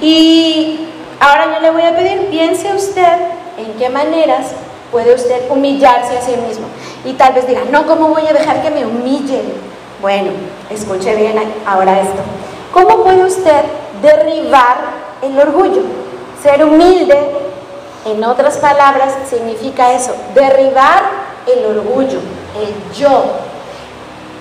Y 0.00 0.88
ahora 1.18 1.54
yo 1.54 1.60
le 1.60 1.70
voy 1.70 1.82
a 1.82 1.96
pedir, 1.96 2.28
piense 2.30 2.72
usted 2.74 3.16
en 3.58 3.72
qué 3.78 3.88
maneras 3.88 4.46
puede 4.90 5.14
usted 5.14 5.50
humillarse 5.50 6.16
a 6.16 6.22
sí 6.22 6.36
mismo. 6.46 6.66
Y 7.04 7.14
tal 7.14 7.34
vez 7.34 7.46
diga, 7.46 7.62
no, 7.70 7.86
¿cómo 7.86 8.08
voy 8.08 8.26
a 8.26 8.32
dejar 8.32 8.62
que 8.62 8.70
me 8.70 8.86
humillen? 8.86 9.52
Bueno, 10.00 10.30
escuche 10.70 11.14
bien 11.14 11.38
ahora 11.66 12.00
esto. 12.00 12.20
¿Cómo 12.72 13.02
puede 13.02 13.24
usted 13.24 13.62
derribar 14.00 15.09
el 15.22 15.38
orgullo? 15.38 15.82
Ser 16.42 16.64
humilde, 16.64 17.18
en 18.06 18.24
otras 18.24 18.56
palabras, 18.56 19.14
significa 19.28 19.92
eso, 19.92 20.14
derribar 20.34 21.02
el 21.46 21.64
orgullo, 21.66 22.18
el 22.58 22.94
yo. 22.96 23.24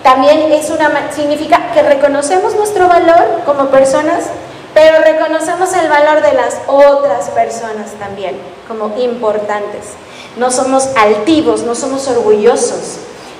También 0.03 0.51
es 0.51 0.69
una, 0.69 1.11
significa 1.11 1.71
que 1.73 1.81
reconocemos 1.83 2.55
nuestro 2.55 2.87
valor 2.87 3.41
como 3.45 3.65
personas, 3.65 4.27
pero 4.73 5.03
reconocemos 5.03 5.73
el 5.73 5.89
valor 5.89 6.21
de 6.21 6.33
las 6.33 6.59
otras 6.67 7.29
personas 7.29 7.91
también 7.99 8.39
como 8.67 8.95
importantes. 8.97 9.95
No 10.37 10.51
somos 10.51 10.89
altivos, 10.95 11.63
no 11.63 11.75
somos 11.75 12.07
orgullosos. 12.07 12.99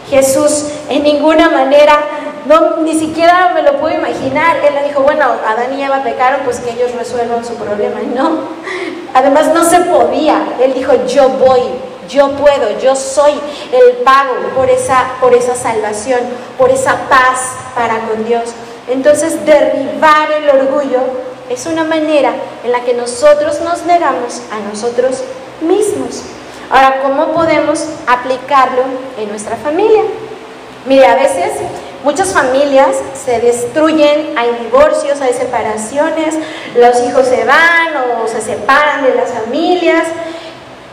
Jesús 0.10 0.66
en 0.90 1.04
ninguna 1.04 1.50
manera, 1.50 1.98
no, 2.46 2.78
ni 2.78 2.98
siquiera 2.98 3.52
me 3.54 3.62
lo 3.62 3.80
puedo 3.80 3.96
imaginar. 3.96 4.58
Él 4.66 4.76
le 4.76 4.84
dijo, 4.84 5.02
bueno, 5.02 5.26
Adán 5.46 5.74
y 5.78 5.84
Eva 5.84 6.04
pecaron, 6.04 6.42
pues 6.46 6.60
que 6.60 6.72
ellos 6.72 6.94
resuelvan 6.96 7.46
su 7.46 7.56
problema. 7.56 8.00
No, 8.16 8.42
además 9.14 9.48
no 9.54 9.64
se 9.64 9.80
podía. 9.82 10.40
Él 10.62 10.74
dijo, 10.74 10.94
yo 11.06 11.30
voy, 11.30 11.62
yo 12.08 12.32
puedo, 12.32 12.80
yo 12.80 12.96
soy 12.96 13.34
el 13.72 13.98
pago 13.98 14.34
por 14.56 14.70
esa, 14.70 15.12
por 15.20 15.34
esa 15.34 15.56
salvación, 15.56 16.20
por 16.58 16.70
esa 16.70 16.96
paz 17.10 17.56
para 17.76 18.00
con 18.00 18.26
Dios. 18.26 18.50
Entonces, 18.90 19.46
derribar 19.46 20.32
el 20.32 20.50
orgullo 20.50 21.02
es 21.50 21.66
una 21.66 21.84
manera 21.84 22.32
en 22.64 22.72
la 22.72 22.82
que 22.82 22.94
nosotros 22.94 23.62
nos 23.62 23.86
negamos 23.86 24.42
a 24.52 24.60
nosotros 24.70 25.24
mismos. 25.62 26.24
Ahora, 26.72 27.02
¿cómo 27.02 27.34
podemos 27.34 27.86
aplicarlo 28.08 28.84
en 29.18 29.30
nuestra 29.30 29.56
familia? 29.56 30.04
Mire, 30.86 31.06
a 31.06 31.16
veces 31.16 31.52
muchas 32.04 32.34
familias 32.34 32.96
se 33.14 33.40
destruyen, 33.40 34.38
hay 34.38 34.52
divorcios, 34.64 35.22
hay 35.22 35.34
separaciones, 35.34 36.36
los 36.76 37.04
hijos 37.04 37.26
se 37.26 37.44
van 37.46 37.96
o 37.98 38.28
se 38.28 38.42
separan 38.42 39.04
de 39.04 39.16
las 39.16 39.32
familias 39.32 40.08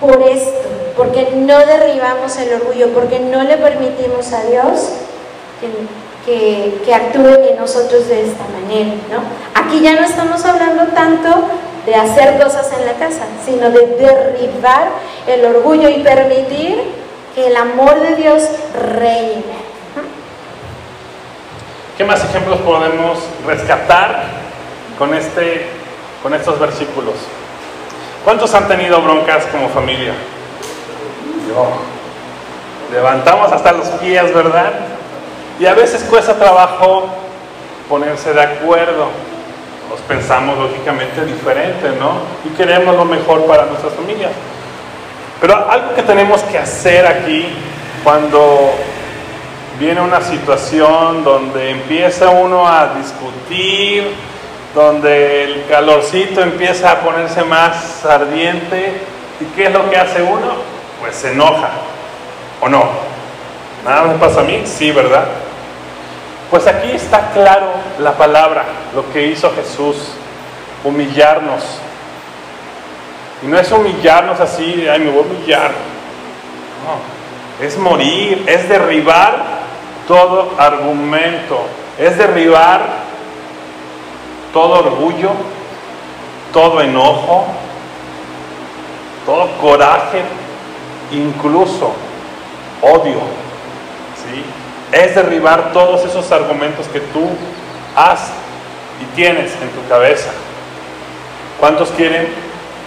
por 0.00 0.22
esto, 0.22 0.68
porque 0.96 1.32
no 1.34 1.58
derribamos 1.58 2.36
el 2.38 2.54
orgullo, 2.54 2.88
porque 2.92 3.18
no 3.18 3.42
le 3.42 3.56
permitimos 3.56 4.32
a 4.32 4.44
Dios 4.44 4.90
que, 5.60 6.74
que, 6.84 6.94
actúe 6.94 7.50
en 7.50 7.56
nosotros 7.56 8.08
de 8.08 8.26
esta 8.26 8.44
manera. 8.48 8.94
¿no? 9.10 9.22
Aquí 9.54 9.80
ya 9.80 9.94
no 9.94 10.04
estamos 10.04 10.44
hablando 10.44 10.84
tanto 10.88 11.28
de 11.86 11.94
hacer 11.94 12.42
cosas 12.42 12.70
en 12.78 12.84
la 12.84 12.94
casa, 12.94 13.22
sino 13.44 13.70
de 13.70 13.86
derribar 13.86 14.88
el 15.26 15.44
orgullo 15.44 15.88
y 15.88 16.02
permitir 16.02 16.82
que 17.34 17.46
el 17.46 17.56
amor 17.56 18.00
de 18.00 18.16
Dios 18.16 18.42
reine. 18.98 19.65
¿Qué 21.96 22.04
más 22.04 22.22
ejemplos 22.24 22.58
podemos 22.60 23.18
rescatar 23.46 24.24
con, 24.98 25.14
este, 25.14 25.66
con 26.22 26.34
estos 26.34 26.58
versículos? 26.58 27.14
¿Cuántos 28.24 28.54
han 28.54 28.68
tenido 28.68 29.00
broncas 29.00 29.46
como 29.46 29.68
familia? 29.68 30.12
Yo. 31.48 31.68
Levantamos 32.92 33.50
hasta 33.50 33.72
los 33.72 33.88
pies, 33.88 34.32
¿verdad? 34.34 34.72
Y 35.58 35.66
a 35.66 35.74
veces 35.74 36.04
cuesta 36.04 36.34
trabajo 36.34 37.08
ponerse 37.88 38.32
de 38.32 38.42
acuerdo 38.42 39.08
nos 39.90 40.00
pensamos 40.00 40.58
lógicamente 40.58 41.24
diferente, 41.24 41.90
¿no? 41.98 42.18
Y 42.44 42.54
queremos 42.56 42.96
lo 42.96 43.04
mejor 43.04 43.46
para 43.46 43.66
nuestras 43.66 43.94
familias. 43.94 44.32
Pero 45.40 45.70
algo 45.70 45.94
que 45.94 46.02
tenemos 46.02 46.42
que 46.42 46.58
hacer 46.58 47.06
aquí 47.06 47.48
cuando 48.02 48.72
viene 49.78 50.00
una 50.00 50.20
situación 50.22 51.22
donde 51.22 51.70
empieza 51.70 52.30
uno 52.30 52.66
a 52.66 52.94
discutir, 52.94 54.14
donde 54.74 55.44
el 55.44 55.66
calorcito 55.66 56.40
empieza 56.40 56.92
a 56.92 57.00
ponerse 57.00 57.44
más 57.44 58.04
ardiente, 58.04 59.00
¿y 59.40 59.44
qué 59.54 59.66
es 59.66 59.72
lo 59.72 59.88
que 59.90 59.96
hace 59.96 60.22
uno? 60.22 60.52
Pues 61.00 61.16
se 61.16 61.32
enoja, 61.32 61.70
¿o 62.60 62.68
no? 62.68 62.84
¿Nada 63.84 64.02
me 64.02 64.14
pasa 64.14 64.40
a 64.40 64.44
mí? 64.44 64.62
Sí, 64.64 64.90
¿verdad? 64.92 65.26
Pues 66.50 66.66
aquí 66.66 66.92
está 66.92 67.30
claro 67.32 67.66
la 67.98 68.12
palabra, 68.12 68.64
lo 68.94 69.10
que 69.12 69.26
hizo 69.26 69.52
Jesús, 69.54 70.12
humillarnos. 70.84 71.62
Y 73.42 73.46
no 73.46 73.58
es 73.58 73.70
humillarnos 73.70 74.40
así, 74.40 74.86
ay, 74.90 75.00
me 75.00 75.10
voy 75.10 75.18
a 75.18 75.26
humillar. 75.26 75.70
No, 76.82 77.64
es 77.66 77.76
morir, 77.76 78.44
es 78.46 78.68
derribar 78.68 79.65
todo 80.06 80.52
argumento, 80.58 81.60
es 81.98 82.16
derribar 82.16 82.80
todo 84.52 84.78
orgullo, 84.78 85.30
todo 86.52 86.80
enojo, 86.80 87.46
todo 89.24 89.48
coraje, 89.60 90.22
incluso 91.12 91.92
odio. 92.82 93.20
¿sí? 94.30 94.44
es 94.92 95.14
derribar 95.14 95.72
todos 95.72 96.04
esos 96.04 96.30
argumentos 96.32 96.86
que 96.88 97.00
tú 97.00 97.28
has 97.94 98.30
y 99.00 99.16
tienes 99.16 99.52
en 99.60 99.68
tu 99.70 99.86
cabeza. 99.88 100.30
¿Cuántos 101.60 101.90
quieren 101.90 102.28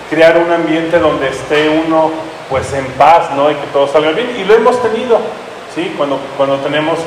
crear 0.09 0.37
un 0.37 0.51
ambiente 0.51 0.99
donde 0.99 1.29
esté 1.29 1.69
uno 1.69 2.11
pues 2.49 2.71
en 2.73 2.85
paz, 2.93 3.31
¿no? 3.35 3.51
Y 3.51 3.55
que 3.55 3.67
todo 3.67 3.87
salga 3.87 4.11
bien. 4.11 4.35
Y 4.39 4.43
lo 4.43 4.55
hemos 4.55 4.81
tenido, 4.81 5.19
¿sí? 5.75 5.93
Cuando, 5.97 6.19
cuando 6.37 6.57
tenemos 6.57 6.99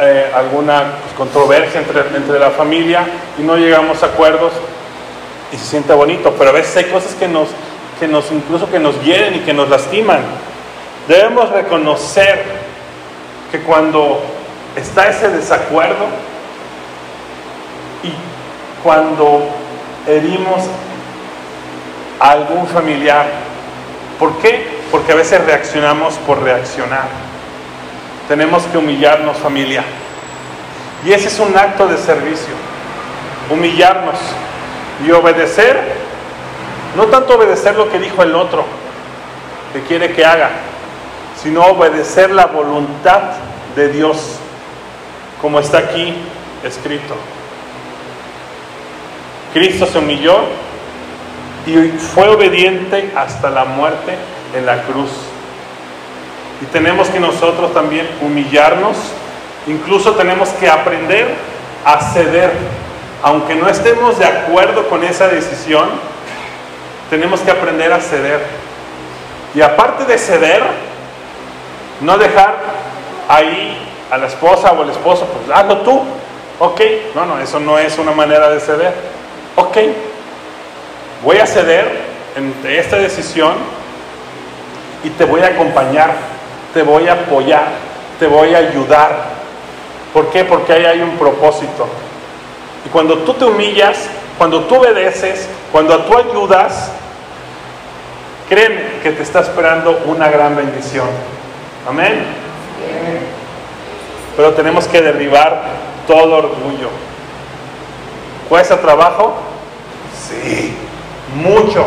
eh, 0.00 0.30
alguna 0.34 0.94
pues, 1.02 1.14
controversia 1.16 1.80
entre, 1.80 2.00
entre 2.16 2.38
la 2.38 2.50
familia 2.50 3.06
y 3.38 3.42
no 3.42 3.56
llegamos 3.56 4.02
a 4.02 4.06
acuerdos 4.06 4.52
y 5.52 5.56
se 5.56 5.64
siente 5.64 5.92
bonito. 5.92 6.34
Pero 6.38 6.50
a 6.50 6.52
veces 6.54 6.76
hay 6.76 6.84
cosas 6.84 7.14
que 7.14 7.28
nos, 7.28 7.48
que 7.98 8.08
nos 8.08 8.30
incluso 8.32 8.70
que 8.70 8.78
nos 8.78 9.02
hieren 9.02 9.34
y 9.34 9.40
que 9.40 9.52
nos 9.52 9.68
lastiman. 9.68 10.20
Debemos 11.06 11.50
reconocer 11.50 12.44
que 13.50 13.60
cuando 13.60 14.22
está 14.76 15.08
ese 15.08 15.28
desacuerdo 15.28 16.06
y 18.02 18.12
cuando 18.82 19.42
herimos 20.06 20.62
a 22.18 22.30
algún 22.30 22.66
familiar, 22.68 23.26
¿por 24.18 24.36
qué? 24.38 24.80
Porque 24.90 25.12
a 25.12 25.16
veces 25.16 25.44
reaccionamos 25.44 26.14
por 26.26 26.42
reaccionar. 26.42 27.29
Tenemos 28.28 28.62
que 28.64 28.78
humillarnos 28.78 29.36
familia. 29.38 29.84
Y 31.04 31.12
ese 31.12 31.28
es 31.28 31.38
un 31.38 31.56
acto 31.56 31.86
de 31.86 31.96
servicio, 31.96 32.54
humillarnos 33.50 34.16
y 35.04 35.10
obedecer, 35.10 35.80
no 36.96 37.06
tanto 37.06 37.36
obedecer 37.36 37.74
lo 37.76 37.90
que 37.90 37.98
dijo 37.98 38.22
el 38.22 38.34
otro, 38.34 38.64
que 39.72 39.80
quiere 39.82 40.12
que 40.12 40.24
haga, 40.24 40.50
sino 41.42 41.64
obedecer 41.64 42.30
la 42.30 42.46
voluntad 42.46 43.22
de 43.74 43.88
Dios, 43.88 44.36
como 45.40 45.58
está 45.58 45.78
aquí 45.78 46.14
escrito. 46.62 47.14
Cristo 49.54 49.86
se 49.86 49.98
humilló 49.98 50.40
y 51.66 51.88
fue 51.98 52.28
obediente 52.28 53.12
hasta 53.16 53.50
la 53.50 53.64
muerte 53.64 54.16
en 54.54 54.66
la 54.66 54.82
cruz. 54.82 55.10
Y 56.60 56.66
tenemos 56.66 57.08
que 57.08 57.20
nosotros 57.20 57.72
también 57.72 58.08
humillarnos, 58.20 58.96
incluso 59.66 60.14
tenemos 60.14 60.50
que 60.50 60.68
aprender 60.68 61.34
a 61.84 62.00
ceder, 62.12 62.52
aunque 63.22 63.54
no 63.54 63.68
estemos 63.68 64.18
de 64.18 64.26
acuerdo 64.26 64.88
con 64.88 65.02
esa 65.04 65.28
decisión, 65.28 65.88
tenemos 67.08 67.40
que 67.40 67.50
aprender 67.50 67.92
a 67.92 68.00
ceder. 68.00 68.40
Y 69.54 69.62
aparte 69.62 70.04
de 70.04 70.18
ceder, 70.18 70.62
no 72.00 72.16
dejar 72.18 72.56
ahí 73.28 73.76
a 74.10 74.18
la 74.18 74.26
esposa 74.26 74.72
o 74.72 74.82
al 74.82 74.90
esposo, 74.90 75.26
pues 75.26 75.56
hazlo 75.56 75.78
tú, 75.78 76.02
ok, 76.58 76.80
no, 77.14 77.26
no, 77.26 77.38
eso 77.38 77.60
no 77.60 77.78
es 77.78 77.98
una 77.98 78.12
manera 78.12 78.50
de 78.50 78.60
ceder, 78.60 78.92
ok, 79.56 79.76
voy 81.22 81.38
a 81.38 81.46
ceder 81.46 82.10
en 82.36 82.54
esta 82.70 82.96
decisión 82.96 83.54
y 85.04 85.10
te 85.10 85.24
voy 85.24 85.40
a 85.42 85.48
acompañar, 85.48 86.12
te 86.72 86.82
voy 86.82 87.08
a 87.08 87.14
apoyar, 87.14 87.68
te 88.18 88.26
voy 88.26 88.54
a 88.54 88.58
ayudar. 88.58 89.30
¿Por 90.12 90.30
qué? 90.30 90.44
Porque 90.44 90.72
ahí 90.72 90.84
hay 90.84 91.00
un 91.00 91.16
propósito. 91.16 91.86
Y 92.84 92.88
cuando 92.88 93.18
tú 93.18 93.34
te 93.34 93.44
humillas, 93.44 94.08
cuando 94.38 94.64
tú 94.64 94.76
obedeces, 94.76 95.48
cuando 95.70 95.98
tú 96.00 96.16
ayudas, 96.16 96.92
créeme 98.48 99.00
que 99.02 99.12
te 99.12 99.22
está 99.22 99.40
esperando 99.40 100.02
una 100.06 100.28
gran 100.28 100.56
bendición. 100.56 101.08
Amén. 101.88 102.24
Pero 104.36 104.52
tenemos 104.54 104.86
que 104.86 105.02
derribar 105.02 105.62
todo 106.06 106.36
orgullo. 106.36 106.88
¿Cuesta 108.48 108.80
trabajo? 108.80 109.34
Sí, 110.28 110.74
mucho. 111.36 111.86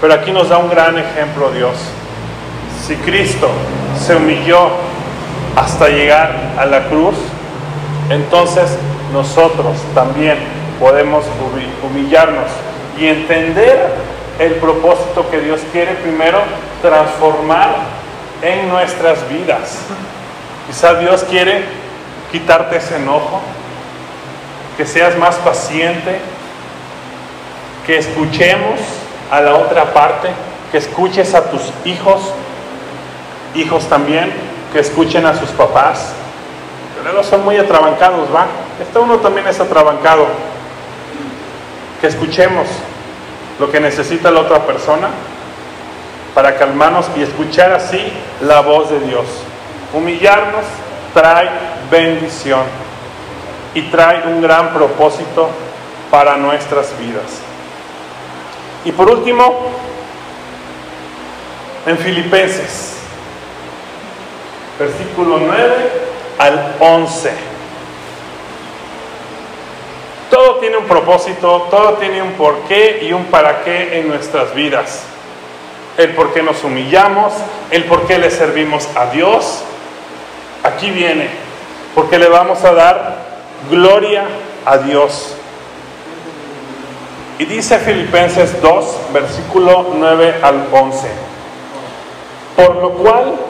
Pero 0.00 0.14
aquí 0.14 0.32
nos 0.32 0.48
da 0.48 0.58
un 0.58 0.70
gran 0.70 0.98
ejemplo 0.98 1.50
Dios. 1.50 1.74
Si 2.90 2.96
Cristo 2.96 3.48
se 4.04 4.16
humilló 4.16 4.68
hasta 5.54 5.90
llegar 5.90 6.34
a 6.58 6.66
la 6.66 6.88
cruz, 6.88 7.14
entonces 8.08 8.68
nosotros 9.12 9.76
también 9.94 10.36
podemos 10.80 11.24
humillarnos 11.88 12.48
y 12.98 13.06
entender 13.06 13.92
el 14.40 14.54
propósito 14.54 15.30
que 15.30 15.38
Dios 15.38 15.60
quiere 15.70 15.92
primero 16.02 16.40
transformar 16.82 17.76
en 18.42 18.68
nuestras 18.68 19.18
vidas. 19.28 19.82
Quizá 20.66 20.94
Dios 20.94 21.24
quiere 21.30 21.62
quitarte 22.32 22.78
ese 22.78 22.96
enojo, 22.96 23.40
que 24.76 24.84
seas 24.84 25.16
más 25.16 25.36
paciente, 25.36 26.18
que 27.86 27.98
escuchemos 27.98 28.80
a 29.30 29.40
la 29.40 29.54
otra 29.54 29.94
parte, 29.94 30.30
que 30.72 30.78
escuches 30.78 31.36
a 31.36 31.52
tus 31.52 31.62
hijos, 31.84 32.34
hijos 33.54 33.88
también, 33.88 34.32
que 34.72 34.80
escuchen 34.80 35.26
a 35.26 35.38
sus 35.38 35.50
papás. 35.50 36.12
Pero 37.02 37.24
son 37.24 37.44
muy 37.44 37.56
atrabancados, 37.56 38.28
¿va? 38.34 38.46
Este 38.80 38.98
uno 38.98 39.16
también 39.18 39.46
es 39.46 39.58
atrabancado. 39.58 40.26
Que 42.00 42.06
escuchemos 42.06 42.66
lo 43.58 43.70
que 43.70 43.80
necesita 43.80 44.30
la 44.30 44.40
otra 44.40 44.60
persona 44.66 45.08
para 46.34 46.56
calmarnos 46.56 47.06
y 47.16 47.22
escuchar 47.22 47.72
así 47.72 48.00
la 48.40 48.60
voz 48.60 48.90
de 48.90 49.00
Dios. 49.00 49.26
Humillarnos 49.92 50.64
trae 51.12 51.48
bendición 51.90 52.62
y 53.74 53.82
trae 53.82 54.26
un 54.26 54.40
gran 54.40 54.72
propósito 54.72 55.48
para 56.10 56.36
nuestras 56.36 56.96
vidas. 56.98 57.40
Y 58.84 58.92
por 58.92 59.10
último, 59.10 59.68
en 61.86 61.98
Filipenses, 61.98 62.99
versículo 64.80 65.38
9 65.38 65.74
al 66.38 66.76
11. 66.80 67.30
Todo 70.30 70.54
tiene 70.56 70.78
un 70.78 70.86
propósito, 70.86 71.68
todo 71.70 71.94
tiene 71.94 72.22
un 72.22 72.32
porqué 72.32 73.00
y 73.02 73.12
un 73.12 73.24
para 73.26 73.62
qué 73.62 73.98
en 73.98 74.08
nuestras 74.08 74.54
vidas. 74.54 75.02
El 75.98 76.14
por 76.14 76.32
qué 76.32 76.42
nos 76.42 76.64
humillamos, 76.64 77.34
el 77.70 77.84
por 77.84 78.06
qué 78.06 78.18
le 78.18 78.30
servimos 78.30 78.88
a 78.96 79.06
Dios. 79.06 79.62
Aquí 80.62 80.90
viene, 80.90 81.28
porque 81.94 82.18
le 82.18 82.28
vamos 82.28 82.64
a 82.64 82.72
dar 82.72 83.16
gloria 83.70 84.24
a 84.64 84.78
Dios. 84.78 85.34
Y 87.38 87.44
dice 87.44 87.78
Filipenses 87.78 88.62
2, 88.62 88.96
versículo 89.12 89.90
9 89.94 90.36
al 90.42 90.68
11. 90.72 91.08
Por 92.56 92.76
lo 92.76 92.90
cual 92.92 93.49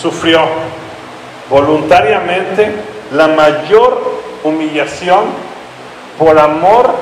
sufrió 0.00 0.40
voluntariamente 1.50 2.70
la 3.12 3.28
mayor 3.28 4.20
humillación 4.44 5.24
por 6.18 6.38
amor 6.38 6.94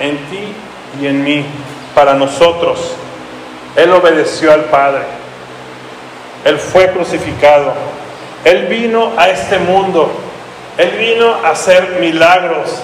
en 0.00 0.16
ti 0.28 0.54
y 1.00 1.06
en 1.06 1.22
mí, 1.22 1.44
para 1.94 2.14
nosotros. 2.14 2.94
Él 3.76 3.92
obedeció 3.92 4.52
al 4.52 4.64
Padre. 4.64 5.02
Él 6.44 6.58
fue 6.58 6.90
crucificado. 6.90 7.72
Él 8.44 8.66
vino 8.66 9.12
a 9.16 9.28
este 9.28 9.58
mundo. 9.58 10.10
Él 10.76 10.90
vino 10.90 11.34
a 11.44 11.50
hacer 11.50 11.98
milagros. 12.00 12.82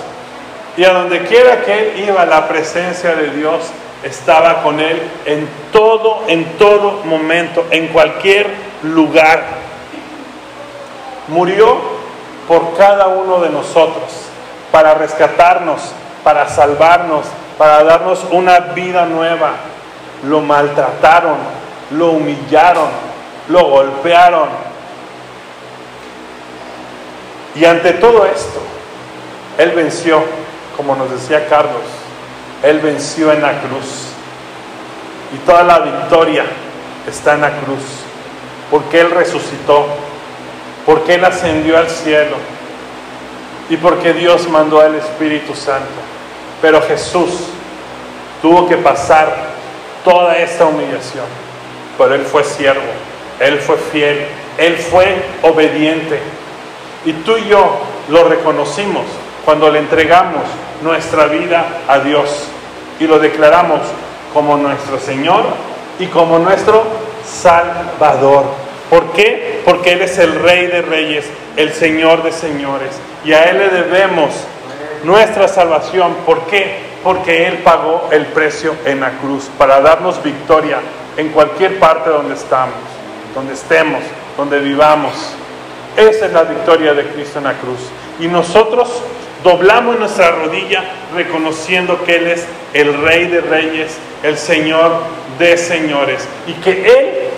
Y 0.77 0.85
a 0.85 0.93
donde 0.93 1.23
quiera 1.23 1.63
que 1.65 1.79
él 1.79 2.05
iba, 2.09 2.25
la 2.25 2.47
presencia 2.47 3.15
de 3.15 3.31
Dios 3.31 3.63
estaba 4.05 4.63
con 4.63 4.79
él 4.81 5.01
en 5.27 5.49
todo, 5.73 6.23
en 6.29 6.45
todo 6.57 7.03
momento, 7.05 7.67
en 7.71 7.89
cualquier 7.89 8.68
lugar. 8.83 9.45
Murió 11.29 11.77
por 12.47 12.77
cada 12.77 13.09
uno 13.09 13.41
de 13.41 13.51
nosotros, 13.51 14.05
para 14.73 14.95
rescatarnos, 14.95 15.93
para 16.25 16.49
salvarnos, 16.49 17.27
para 17.59 17.85
darnos 17.85 18.25
una 18.31 18.59
vida 18.61 19.05
nueva. 19.05 19.53
Lo 20.25 20.41
maltrataron, 20.41 21.37
lo 21.91 22.13
humillaron, 22.13 22.89
lo 23.49 23.65
golpearon. 23.65 24.49
Y 27.55 27.65
ante 27.65 27.93
todo 27.95 28.25
esto, 28.25 28.61
Él 29.59 29.73
venció 29.73 30.23
como 30.79 30.95
nos 30.95 31.11
decía 31.11 31.45
Carlos, 31.49 31.83
Él 32.63 32.79
venció 32.79 33.33
en 33.33 33.43
la 33.43 33.61
cruz. 33.61 34.13
Y 35.35 35.39
toda 35.39 35.65
la 35.65 35.81
victoria 35.81 36.45
está 37.05 37.35
en 37.35 37.41
la 37.41 37.51
cruz. 37.51 37.83
Porque 38.71 39.01
Él 39.01 39.11
resucitó. 39.11 39.87
Porque 40.87 41.15
Él 41.15 41.25
ascendió 41.25 41.79
al 41.79 41.89
cielo. 41.89 42.37
Y 43.69 43.77
porque 43.77 44.13
Dios 44.13 44.49
mandó 44.49 44.81
al 44.81 44.95
Espíritu 44.95 45.55
Santo. 45.55 45.89
Pero 46.63 46.83
Jesús 46.83 47.49
tuvo 48.41 48.69
que 48.69 48.77
pasar 48.77 49.35
toda 50.05 50.37
esta 50.39 50.67
humillación. 50.67 51.27
Pero 51.97 52.15
Él 52.15 52.23
fue 52.23 52.45
siervo. 52.45 52.83
Él 53.41 53.59
fue 53.59 53.77
fiel. 53.77 54.27
Él 54.57 54.77
fue 54.77 55.23
obediente. 55.43 56.21
Y 57.05 57.13
tú 57.13 57.37
y 57.37 57.49
yo 57.49 57.79
lo 58.09 58.25
reconocimos 58.25 59.05
cuando 59.45 59.71
le 59.71 59.79
entregamos 59.79 60.43
nuestra 60.83 61.27
vida 61.27 61.65
a 61.87 62.01
Dios 62.01 62.45
y 63.01 63.07
lo 63.07 63.19
declaramos 63.19 63.81
como 64.33 64.57
nuestro 64.57 64.99
Señor 64.99 65.45
y 65.99 66.07
como 66.07 66.39
nuestro 66.39 66.85
Salvador. 67.29 68.45
¿Por 68.91 68.99
¿Por 68.99 69.13
qué? 69.13 69.61
Porque 69.65 69.93
Él 69.93 70.03
es 70.03 70.19
el 70.19 70.35
Rey 70.35 70.67
de 70.67 70.83
Reyes, 70.83 71.27
el 71.57 71.73
Señor 71.73 72.23
de 72.23 72.33
Señores. 72.33 72.91
Y 73.25 73.33
a 73.33 73.45
Él 73.45 73.59
le 73.59 73.69
debemos 73.69 74.31
nuestra 75.05 75.47
salvación. 75.47 76.15
¿Por 76.25 76.47
qué? 76.47 76.79
Porque 77.05 77.47
Él 77.47 77.59
pagó 77.59 78.09
el 78.11 78.27
precio 78.27 78.75
en 78.85 79.01
la 79.01 79.11
cruz 79.19 79.51
para 79.59 79.81
darnos 79.81 80.23
victoria 80.23 80.79
en 81.17 81.29
cualquier 81.31 81.79
parte 81.79 82.11
donde 82.11 82.35
estamos, 82.35 82.75
donde 83.35 83.55
estemos, 83.55 84.01
donde 84.37 84.59
vivamos. 84.61 85.13
Esa 85.97 86.27
es 86.27 86.33
la 86.33 86.45
victoria 86.45 86.95
de 86.95 87.05
Cristo 87.09 87.39
en 87.39 87.45
la 87.45 87.55
cruz. 87.55 87.81
Y 88.21 88.29
nosotros 88.29 89.03
doblamos 89.43 89.99
nuestra 89.99 90.31
rodilla 90.33 90.85
reconociendo 91.15 92.05
que 92.05 92.17
Él 92.17 92.27
es 92.29 92.47
el 92.73 93.01
Rey 93.03 93.27
de 93.27 93.41
Reyes, 93.41 93.97
el 94.23 94.37
Señor 94.37 94.93
de 95.39 95.57
Señores. 95.57 96.27
Y 96.47 96.53
que 96.55 96.71
Él 96.73 97.29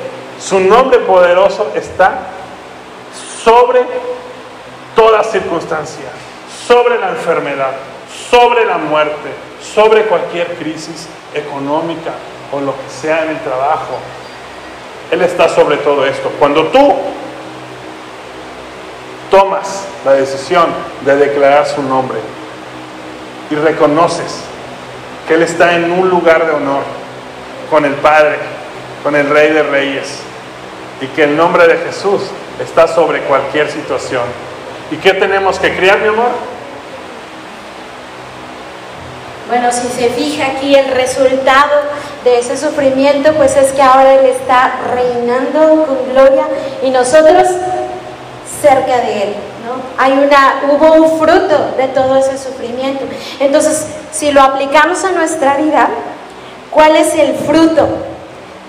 su 0.40 0.58
nombre 0.60 0.98
poderoso 1.00 1.72
está 1.74 2.28
sobre 3.44 3.80
toda 4.96 5.22
circunstancia, 5.22 6.06
sobre 6.66 6.98
la 6.98 7.10
enfermedad, 7.10 7.72
sobre 8.30 8.64
la 8.64 8.78
muerte, 8.78 9.30
sobre 9.62 10.04
cualquier 10.04 10.54
crisis 10.54 11.08
económica 11.34 12.12
o 12.52 12.60
lo 12.60 12.72
que 12.72 12.88
sea 12.88 13.24
en 13.24 13.30
el 13.30 13.40
trabajo. 13.40 13.98
Él 15.10 15.22
está 15.22 15.48
sobre 15.48 15.76
todo 15.78 16.06
esto. 16.06 16.30
Cuando 16.38 16.68
tú 16.68 16.94
tomas 19.30 19.84
la 20.04 20.12
decisión 20.12 20.66
de 21.04 21.16
declarar 21.16 21.66
su 21.66 21.82
nombre 21.82 22.18
y 23.50 23.54
reconoces 23.54 24.42
que 25.26 25.34
Él 25.34 25.42
está 25.42 25.74
en 25.74 25.90
un 25.90 26.08
lugar 26.08 26.46
de 26.46 26.52
honor 26.52 26.82
con 27.70 27.84
el 27.84 27.94
Padre, 27.94 28.38
con 29.02 29.14
el 29.14 29.28
Rey 29.28 29.52
de 29.52 29.62
Reyes, 29.62 30.18
y 31.00 31.06
que 31.06 31.24
el 31.24 31.36
nombre 31.36 31.66
de 31.66 31.78
Jesús 31.78 32.22
está 32.60 32.86
sobre 32.86 33.20
cualquier 33.22 33.70
situación. 33.70 34.24
¿Y 34.90 34.96
qué 34.96 35.14
tenemos 35.14 35.58
que 35.58 35.74
crear, 35.74 35.98
mi 36.00 36.08
amor? 36.08 36.30
Bueno, 39.48 39.72
si 39.72 39.88
se 39.88 40.10
fija 40.10 40.46
aquí 40.46 40.76
el 40.76 40.92
resultado 40.92 41.80
de 42.24 42.38
ese 42.38 42.56
sufrimiento, 42.56 43.32
pues 43.34 43.56
es 43.56 43.72
que 43.72 43.82
ahora 43.82 44.14
Él 44.14 44.26
está 44.26 44.78
reinando 44.94 45.86
con 45.86 46.12
gloria 46.12 46.46
y 46.82 46.90
nosotros 46.90 47.48
cerca 48.60 48.98
de 48.98 49.22
Él. 49.24 49.34
¿no? 49.64 50.02
Hay 50.02 50.12
una, 50.12 50.62
hubo 50.70 50.92
un 50.94 51.18
fruto 51.18 51.74
de 51.76 51.88
todo 51.88 52.16
ese 52.16 52.38
sufrimiento. 52.38 53.04
Entonces, 53.38 53.86
si 54.12 54.30
lo 54.30 54.42
aplicamos 54.42 55.04
a 55.04 55.12
nuestra 55.12 55.56
vida, 55.56 55.88
¿cuál 56.70 56.96
es 56.96 57.14
el 57.14 57.34
fruto? 57.34 57.88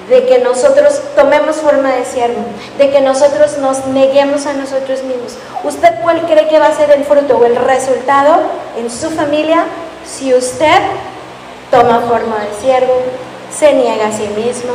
de 0.09 0.25
que 0.25 0.39
nosotros 0.39 0.99
tomemos 1.15 1.55
forma 1.55 1.93
de 1.93 2.03
siervo, 2.03 2.43
de 2.77 2.89
que 2.89 2.99
nosotros 2.99 3.57
nos 3.59 3.85
neguemos 3.85 4.45
a 4.45 4.51
nosotros 4.51 5.03
mismos. 5.03 5.37
¿Usted 5.63 6.01
cuál 6.01 6.23
cree 6.23 6.49
que 6.49 6.59
va 6.59 6.67
a 6.67 6.75
ser 6.75 6.91
el 6.91 7.05
fruto 7.05 7.37
o 7.37 7.45
el 7.45 7.55
resultado 7.55 8.41
en 8.77 8.91
su 8.91 9.09
familia 9.11 9.63
si 10.05 10.33
usted 10.33 10.81
toma 11.69 12.01
forma 12.01 12.39
de 12.39 12.61
siervo, 12.61 12.93
se 13.57 13.73
niega 13.73 14.07
a 14.07 14.11
sí 14.11 14.27
mismo, 14.35 14.73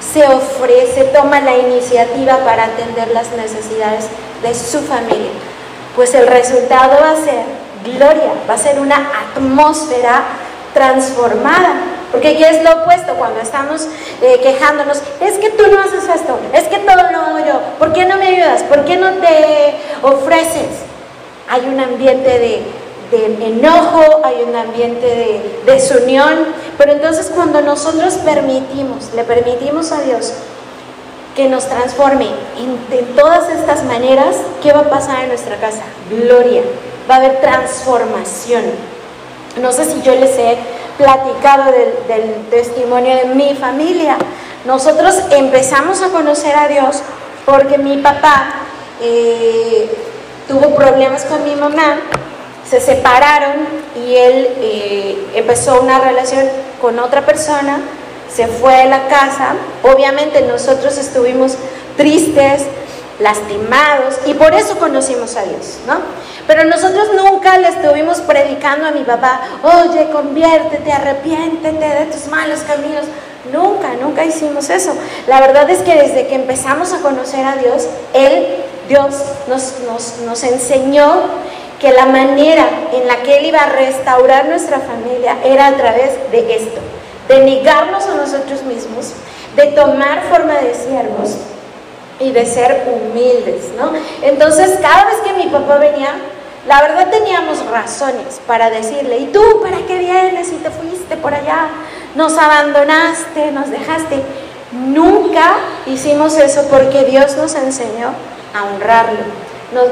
se 0.00 0.26
ofrece, 0.26 1.04
toma 1.04 1.40
la 1.40 1.56
iniciativa 1.56 2.38
para 2.38 2.64
atender 2.64 3.08
las 3.08 3.30
necesidades 3.32 4.06
de 4.42 4.54
su 4.54 4.80
familia? 4.80 5.30
Pues 5.96 6.14
el 6.14 6.26
resultado 6.26 6.98
va 7.00 7.12
a 7.12 7.16
ser 7.16 7.44
gloria, 7.84 8.32
va 8.48 8.54
a 8.54 8.58
ser 8.58 8.78
una 8.78 9.10
atmósfera 9.34 10.22
transformada 10.74 11.74
porque 12.10 12.28
aquí 12.28 12.44
es 12.44 12.62
lo 12.62 12.82
opuesto 12.82 13.14
cuando 13.14 13.40
estamos 13.40 13.86
eh, 14.20 14.40
quejándonos. 14.42 15.00
Es 15.20 15.38
que 15.38 15.50
tú 15.50 15.64
no 15.70 15.80
haces 15.80 16.04
esto, 16.12 16.38
es 16.52 16.64
que 16.64 16.78
todo 16.78 16.96
lo 17.10 17.18
hago 17.18 17.38
yo. 17.38 17.60
¿Por 17.78 17.92
qué 17.92 18.04
no 18.04 18.16
me 18.16 18.28
ayudas? 18.28 18.62
¿Por 18.64 18.84
qué 18.84 18.96
no 18.96 19.10
te 19.14 19.76
ofreces? 20.02 20.80
Hay 21.48 21.66
un 21.66 21.78
ambiente 21.78 22.28
de, 22.28 23.46
enojo, 23.46 24.20
hay 24.24 24.44
un 24.46 24.56
ambiente 24.56 25.06
de 25.06 25.72
desunión. 25.72 26.46
Pero 26.76 26.92
entonces 26.92 27.30
cuando 27.34 27.60
nosotros 27.60 28.14
permitimos, 28.24 29.12
le 29.14 29.24
permitimos 29.24 29.92
a 29.92 30.00
Dios 30.00 30.32
que 31.34 31.48
nos 31.48 31.68
transforme 31.68 32.28
en, 32.58 33.06
todas 33.16 33.48
estas 33.50 33.84
maneras, 33.84 34.36
¿qué 34.62 34.72
va 34.72 34.80
a 34.80 34.90
pasar 34.90 35.22
en 35.22 35.28
nuestra 35.28 35.56
casa? 35.56 35.82
Gloria. 36.10 36.62
Va 37.08 37.16
a 37.16 37.18
haber 37.18 37.40
transformación. 37.40 38.64
No 39.60 39.72
sé 39.72 39.84
si 39.84 40.02
yo 40.02 40.14
les 40.14 40.36
he 40.38 40.58
platicado 40.98 41.72
del, 41.72 42.46
testimonio 42.50 43.16
de 43.16 43.24
mi 43.34 43.54
familia. 43.54 44.16
Nosotros 44.64 45.18
empezamos 45.30 46.02
a 46.02 46.08
conocer 46.08 46.54
a 46.54 46.68
Dios 46.68 47.02
porque 47.46 47.78
mi 47.78 47.96
papá 47.98 48.52
eh, 49.00 49.90
tuvo 50.46 50.74
problemas 50.74 51.24
con 51.24 51.42
mi 51.44 51.54
mamá, 51.54 52.00
se 52.68 52.80
separaron 52.80 53.66
y 53.96 54.14
él 54.14 54.48
eh, 54.60 55.26
empezó 55.34 55.80
una 55.80 55.98
relación 56.00 56.44
con 56.80 56.98
otra 56.98 57.24
persona, 57.24 57.80
se 58.34 58.46
fue 58.46 58.74
a 58.74 58.86
la 58.86 59.08
casa. 59.08 59.54
Obviamente 59.82 60.42
nosotros 60.42 60.96
estuvimos 60.98 61.54
tristes, 61.96 62.62
lastimados 63.20 64.16
y 64.26 64.34
por 64.34 64.54
eso 64.54 64.78
conocimos 64.78 65.36
a 65.36 65.42
Dios, 65.42 65.78
¿no? 65.86 65.98
Pero 66.46 66.64
nosotros 66.64 67.08
nunca 67.14 67.58
le 67.58 67.68
estuvimos 67.68 68.20
predicando 68.22 68.86
a 68.86 68.90
mi 68.90 69.04
papá, 69.04 69.40
oye, 69.62 70.10
conviértete, 70.10 70.90
arrepiéntete 70.90 71.86
de 71.86 72.06
tus 72.06 72.26
malos 72.26 72.60
caminos. 72.60 73.04
Nunca, 73.52 73.94
nunca 74.00 74.24
hicimos 74.24 74.68
eso. 74.70 74.94
La 75.26 75.40
verdad 75.40 75.68
es 75.70 75.80
que 75.80 75.94
desde 75.94 76.26
que 76.26 76.34
empezamos 76.34 76.92
a 76.92 77.00
conocer 77.00 77.44
a 77.44 77.56
Dios, 77.56 77.86
Él, 78.14 78.46
Dios, 78.88 79.14
nos, 79.48 79.80
nos, 79.86 80.18
nos 80.26 80.42
enseñó 80.42 81.22
que 81.80 81.92
la 81.92 82.06
manera 82.06 82.68
en 82.92 83.06
la 83.06 83.22
que 83.22 83.38
Él 83.38 83.46
iba 83.46 83.60
a 83.60 83.70
restaurar 83.70 84.46
nuestra 84.46 84.80
familia 84.80 85.38
era 85.44 85.68
a 85.68 85.76
través 85.76 86.10
de 86.30 86.54
esto, 86.54 86.80
de 87.28 87.44
negarnos 87.44 88.04
a 88.06 88.16
nosotros 88.16 88.62
mismos, 88.62 89.12
de 89.56 89.66
tomar 89.68 90.22
forma 90.30 90.54
de 90.54 90.74
siervos 90.74 91.36
y 92.18 92.32
de 92.32 92.46
ser 92.46 92.86
humildes, 92.86 93.70
¿no? 93.76 93.92
Entonces, 94.22 94.78
cada 94.80 95.06
vez 95.06 95.16
que 95.24 95.32
mi 95.32 95.50
papá 95.50 95.78
venía, 95.78 96.14
la 96.66 96.82
verdad 96.82 97.08
teníamos 97.10 97.64
razones 97.66 98.40
para 98.46 98.68
decirle, 98.70 99.18
¿y 99.18 99.26
tú 99.26 99.42
para 99.62 99.78
qué 99.86 99.98
vienes 99.98 100.52
y 100.52 100.56
te 100.56 100.70
fuiste 100.70 101.16
por 101.16 101.32
allá? 101.32 101.68
Nos 102.14 102.36
abandonaste, 102.36 103.50
nos 103.52 103.70
dejaste. 103.70 104.22
Nunca 104.72 105.54
hicimos 105.86 106.36
eso 106.36 106.66
porque 106.70 107.04
Dios 107.04 107.36
nos 107.36 107.54
enseñó 107.54 108.10
a 108.54 108.64
honrarlo. 108.64 109.20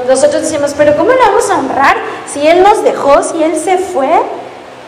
nosotros 0.07 0.43
decimos, 0.43 0.75
pero 0.77 0.95
¿cómo 0.95 1.09
le 1.09 1.17
vamos 1.17 1.49
a 1.49 1.57
honrar 1.57 1.97
si 2.31 2.47
Él 2.47 2.61
nos 2.61 2.83
dejó, 2.83 3.23
si 3.23 3.41
Él 3.41 3.55
se 3.57 3.77
fue? 3.77 4.09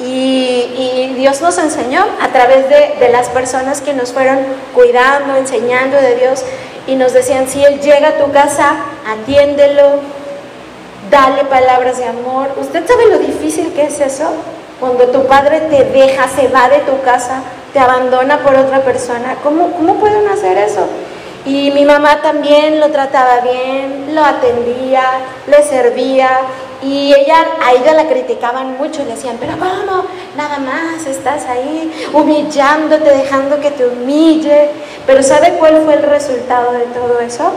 Y, 0.04 1.14
Dios 1.16 1.40
nos 1.42 1.58
enseñó 1.60 2.04
a 2.20 2.30
través 2.30 2.68
de, 2.68 2.96
de 3.00 3.10
las 3.10 3.30
personas 3.30 3.82
que 3.82 3.94
nos 3.94 4.12
fueron 4.12 4.40
cuidando, 4.74 5.36
enseñando 5.36 5.98
de 5.98 6.16
Dios 6.16 6.44
y 6.88 6.96
nos 6.96 7.14
decían, 7.14 7.48
si 7.48 7.64
Él 7.64 7.80
llega 7.80 8.10
a 8.10 8.18
tu 8.18 8.32
casa, 8.32 8.76
atiéndelo, 9.08 10.00
dale 11.12 11.46
palabras 11.46 11.98
de 11.98 12.06
amor. 12.06 12.50
¿Usted 12.60 12.88
sabe 12.88 13.08
lo 13.08 13.20
difícil 13.20 13.72
que 13.74 13.84
es 13.84 14.00
eso? 14.00 14.32
Cuando 14.80 15.06
tu 15.08 15.28
padre 15.28 15.62
te 15.62 15.84
deja, 15.84 16.28
se 16.28 16.48
va 16.48 16.70
de 16.70 16.80
tu 16.80 17.02
casa, 17.04 17.44
te 17.72 17.80
abandona 17.80 18.40
por 18.40 18.56
otra 18.56 18.80
persona. 18.80 19.36
¿Cómo, 19.44 19.74
cómo 19.74 19.96
pueden 19.96 20.28
hacer 20.28 20.58
eso? 20.58 20.88
Y 21.46 21.72
mi 21.72 21.86
mamá 21.86 22.22
también 22.22 22.80
lo 22.80 22.90
trataba 22.90 23.42
bien, 23.42 24.16
lo 24.16 24.24
atendía, 24.24 25.04
le 25.48 25.64
servía. 25.64 26.30
Y 26.84 27.14
ella, 27.14 27.46
a 27.62 27.74
ella 27.74 27.94
la 27.94 28.08
criticaban 28.08 28.78
mucho, 28.78 29.04
le 29.04 29.12
decían, 29.12 29.38
pero 29.40 29.54
¿cómo? 29.54 30.06
Nada 30.36 30.58
más 30.58 31.06
estás 31.06 31.46
ahí 31.46 31.92
humillándote, 32.12 33.04
dejando 33.04 33.60
que 33.60 33.70
te 33.72 33.86
humille. 33.86 34.70
Pero 35.06 35.22
¿sabe 35.22 35.58
cuál 35.60 35.84
fue 35.84 35.94
el 35.94 36.04
resultado 36.04 36.72
de 36.72 36.86
todo 36.86 37.20
eso? 37.20 37.52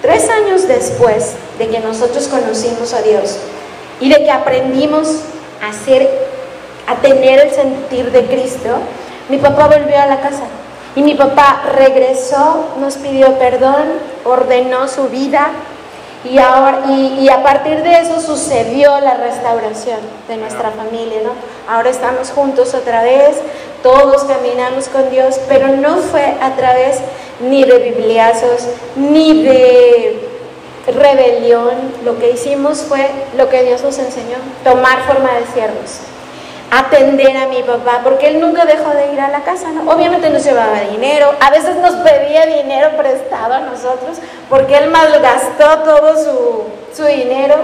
Tres 0.00 0.28
años 0.30 0.66
después 0.66 1.34
de 1.58 1.68
que 1.68 1.80
nosotros 1.80 2.28
conocimos 2.28 2.94
a 2.94 3.02
Dios 3.02 3.38
y 4.00 4.08
de 4.08 4.24
que 4.24 4.30
aprendimos 4.30 5.20
a 5.62 5.72
ser, 5.72 6.08
a 6.86 6.96
tener 6.96 7.40
el 7.40 7.50
sentir 7.50 8.10
de 8.10 8.24
Cristo, 8.24 8.78
mi 9.28 9.36
papá 9.36 9.68
volvió 9.68 10.00
a 10.00 10.06
la 10.06 10.20
casa. 10.20 10.44
Y 10.96 11.02
mi 11.02 11.14
papá 11.14 11.62
regresó, 11.76 12.68
nos 12.80 12.96
pidió 12.96 13.38
perdón, 13.38 13.84
ordenó 14.24 14.88
su 14.88 15.08
vida 15.08 15.50
y, 16.24 16.38
ahora, 16.38 16.82
y, 16.88 17.28
a 17.28 17.42
partir 17.42 17.82
de 17.82 18.00
eso 18.00 18.20
sucedió 18.20 19.00
la 19.00 19.14
restauración 19.14 19.98
de 20.28 20.36
nuestra 20.36 20.70
familia. 20.70 21.20
¿no? 21.24 21.32
Ahora 21.68 21.90
estamos 21.90 22.30
juntos 22.30 22.74
otra 22.74 23.02
vez, 23.02 23.36
todos 23.82 24.24
caminamos 24.24 24.88
con 24.88 25.10
Dios, 25.10 25.40
pero 25.48 25.68
no 25.68 25.96
fue 25.96 26.34
a 26.40 26.54
través 26.54 26.98
ni 27.40 27.64
de 27.64 27.78
bibliazos, 27.78 28.68
ni 28.94 29.42
de 29.42 30.28
rebelión. 30.86 31.74
Lo 32.04 32.18
que 32.18 32.30
hicimos 32.30 32.82
fue 32.82 33.10
lo 33.36 33.48
que 33.48 33.64
Dios 33.64 33.82
nos 33.82 33.98
enseñó, 33.98 34.36
tomar 34.62 35.04
forma 35.06 35.32
de 35.34 35.46
siervos 35.52 36.11
atender 36.72 37.36
a 37.36 37.48
mi 37.48 37.62
papá, 37.62 38.00
porque 38.02 38.28
él 38.28 38.40
nunca 38.40 38.64
dejó 38.64 38.90
de 38.94 39.12
ir 39.12 39.20
a 39.20 39.28
la 39.28 39.42
casa, 39.42 39.68
¿no? 39.70 39.92
Obviamente 39.92 40.30
nos 40.30 40.42
llevaba 40.42 40.80
dinero, 40.90 41.34
a 41.38 41.50
veces 41.50 41.76
nos 41.76 41.92
pedía 41.96 42.46
dinero 42.46 42.96
prestado 42.96 43.52
a 43.52 43.60
nosotros, 43.60 44.16
porque 44.48 44.78
él 44.78 44.90
malgastó 44.90 45.80
todo 45.80 46.16
su, 46.16 46.96
su 46.96 47.06
dinero, 47.06 47.56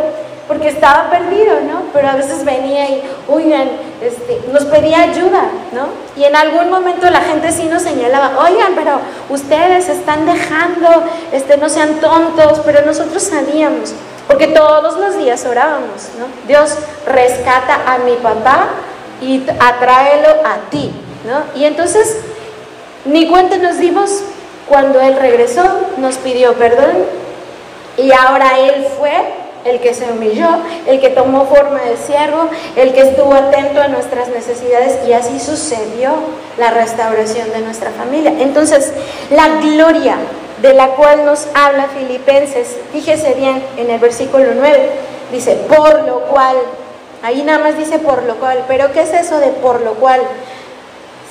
porque 0.46 0.68
estaba 0.68 1.08
perdido, 1.08 1.54
¿no? 1.62 1.84
Pero 1.94 2.08
a 2.08 2.16
veces 2.16 2.44
venía 2.44 2.86
y, 2.90 3.02
oigan, 3.28 3.70
este, 4.02 4.42
nos 4.52 4.66
pedía 4.66 5.00
ayuda, 5.00 5.44
¿no? 5.72 5.86
Y 6.14 6.24
en 6.24 6.36
algún 6.36 6.68
momento 6.68 7.08
la 7.08 7.22
gente 7.22 7.50
sí 7.50 7.64
nos 7.64 7.84
señalaba, 7.84 8.32
oigan, 8.44 8.74
pero 8.74 9.00
ustedes 9.30 9.88
están 9.88 10.26
dejando, 10.26 11.04
este, 11.32 11.56
no 11.56 11.70
sean 11.70 11.94
tontos, 11.94 12.60
pero 12.62 12.84
nosotros 12.84 13.22
sabíamos, 13.22 13.94
porque 14.26 14.48
todos 14.48 14.98
los 14.98 15.16
días 15.16 15.46
orábamos, 15.46 16.10
¿no? 16.18 16.26
Dios 16.46 16.76
rescata 17.06 17.80
a 17.86 17.96
mi 17.98 18.12
papá 18.16 18.68
y 19.20 19.44
atráelo 19.58 20.28
a 20.44 20.70
ti, 20.70 20.92
¿no? 21.26 21.60
Y 21.60 21.64
entonces, 21.64 22.18
ni 23.04 23.28
cuenta 23.28 23.56
nos 23.56 23.78
dimos 23.78 24.22
cuando 24.68 25.00
él 25.00 25.16
regresó, 25.16 25.62
nos 25.96 26.16
pidió 26.16 26.54
perdón 26.54 26.92
y 27.96 28.12
ahora 28.12 28.58
él 28.58 28.86
fue 28.98 29.12
el 29.64 29.80
que 29.80 29.94
se 29.94 30.10
humilló, 30.10 30.48
el 30.86 31.00
que 31.00 31.10
tomó 31.10 31.46
forma 31.46 31.80
de 31.80 31.96
siervo, 31.96 32.48
el 32.76 32.92
que 32.92 33.00
estuvo 33.00 33.34
atento 33.34 33.80
a 33.80 33.88
nuestras 33.88 34.28
necesidades 34.28 34.98
y 35.06 35.12
así 35.12 35.40
sucedió 35.40 36.12
la 36.58 36.70
restauración 36.70 37.50
de 37.50 37.60
nuestra 37.60 37.90
familia. 37.90 38.32
Entonces, 38.38 38.92
la 39.30 39.48
gloria 39.60 40.16
de 40.62 40.74
la 40.74 40.88
cual 40.88 41.24
nos 41.24 41.46
habla 41.54 41.88
Filipenses, 41.88 42.76
fíjese 42.92 43.34
bien 43.34 43.62
en 43.76 43.90
el 43.90 43.98
versículo 43.98 44.46
9, 44.54 44.90
dice, 45.32 45.56
por 45.68 46.02
lo 46.02 46.20
cual, 46.22 46.56
ahí 47.22 47.42
nada 47.42 47.58
más 47.58 47.76
dice 47.76 47.98
por 47.98 48.22
lo 48.24 48.36
cual, 48.36 48.64
pero 48.68 48.92
¿qué 48.92 49.02
es 49.02 49.12
eso 49.12 49.38
de 49.38 49.48
por 49.48 49.80
lo 49.80 49.94
cual? 49.94 50.20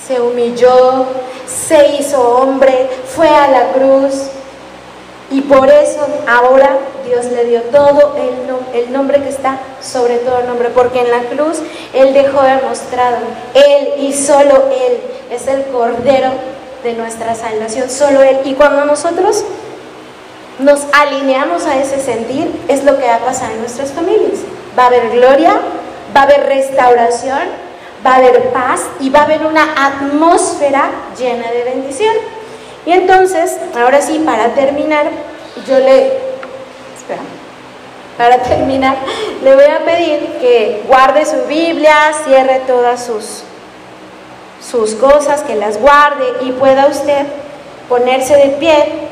Se 0.08 0.22
humilló, 0.22 1.06
se 1.46 1.98
hizo 1.98 2.22
hombre, 2.22 2.90
fue 3.14 3.28
a 3.28 3.48
la 3.48 3.72
cruz, 3.74 4.30
y 5.30 5.42
por 5.42 5.70
eso 5.70 6.08
ahora 6.26 6.78
Dios 7.06 7.26
le 7.26 7.46
dio 7.46 7.62
todo 7.64 8.16
el, 8.16 8.80
el, 8.82 8.94
nombre 8.94 9.22
que 9.22 9.30
está 9.30 9.60
sobre 9.82 10.18
todo 10.20 10.40
el 10.40 10.48
nombre, 10.48 10.70
porque 10.70 11.02
en 11.02 11.12
la 11.12 11.24
cruz 11.24 11.60
Él 11.94 12.14
dejó 12.14 12.42
demostrado, 12.42 13.18
Él 13.54 13.94
y 13.98 14.14
solo 14.14 14.70
Él 14.72 15.00
es 15.30 15.48
el 15.48 15.64
Cordero 15.66 16.30
de 16.84 16.94
nuestra 16.94 17.36
salvación, 17.36 17.90
solo 17.90 18.22
Él. 18.22 18.40
Y 18.46 18.54
cuando 18.54 18.86
nosotros 18.86 19.44
nos 20.60 20.86
alineamos 20.94 21.66
a 21.66 21.78
ese 21.78 22.00
sentir, 22.00 22.50
es 22.70 22.86
lo 22.86 22.98
que 22.98 23.06
va 23.06 23.16
a 23.16 23.20
pasar 23.20 23.52
en 23.52 23.60
nuestras 23.60 23.92
familias. 23.92 24.40
Va 24.80 24.84
a 24.84 24.88
haber 24.88 25.10
gloria, 25.10 25.60
va 26.16 26.22
a 26.22 26.24
haber 26.24 26.46
restauración, 26.46 27.40
va 28.06 28.12
a 28.12 28.16
haber 28.16 28.50
paz 28.50 28.82
y 29.00 29.10
va 29.10 29.22
a 29.22 29.24
haber 29.24 29.46
una 29.46 29.66
atmósfera 29.86 30.90
llena 31.18 31.52
de 31.52 31.64
bendición. 31.64 32.16
Y 32.86 32.92
entonces, 32.92 33.58
ahora 33.76 34.02
sí, 34.02 34.20
para 34.20 34.54
terminar, 34.54 35.08
yo 35.68 35.80
le... 35.80 36.06
Espera. 36.96 37.22
Para 38.18 38.42
terminar, 38.44 38.96
le 39.44 39.56
voy 39.56 39.66
a 39.66 39.86
pedir 39.86 40.38
que 40.40 40.84
guarde 40.88 41.26
su 41.26 41.48
Biblia, 41.48 41.94
cierre 42.26 42.62
todas 42.66 43.06
sus, 43.06 43.44
sus 44.62 44.96
cosas, 44.96 45.42
que 45.42 45.56
las 45.56 45.80
guarde 45.80 46.26
y 46.42 46.52
pueda 46.54 46.88
usted 46.88 47.26
ponerse 47.90 48.36
de 48.36 48.50
pie 48.60 49.08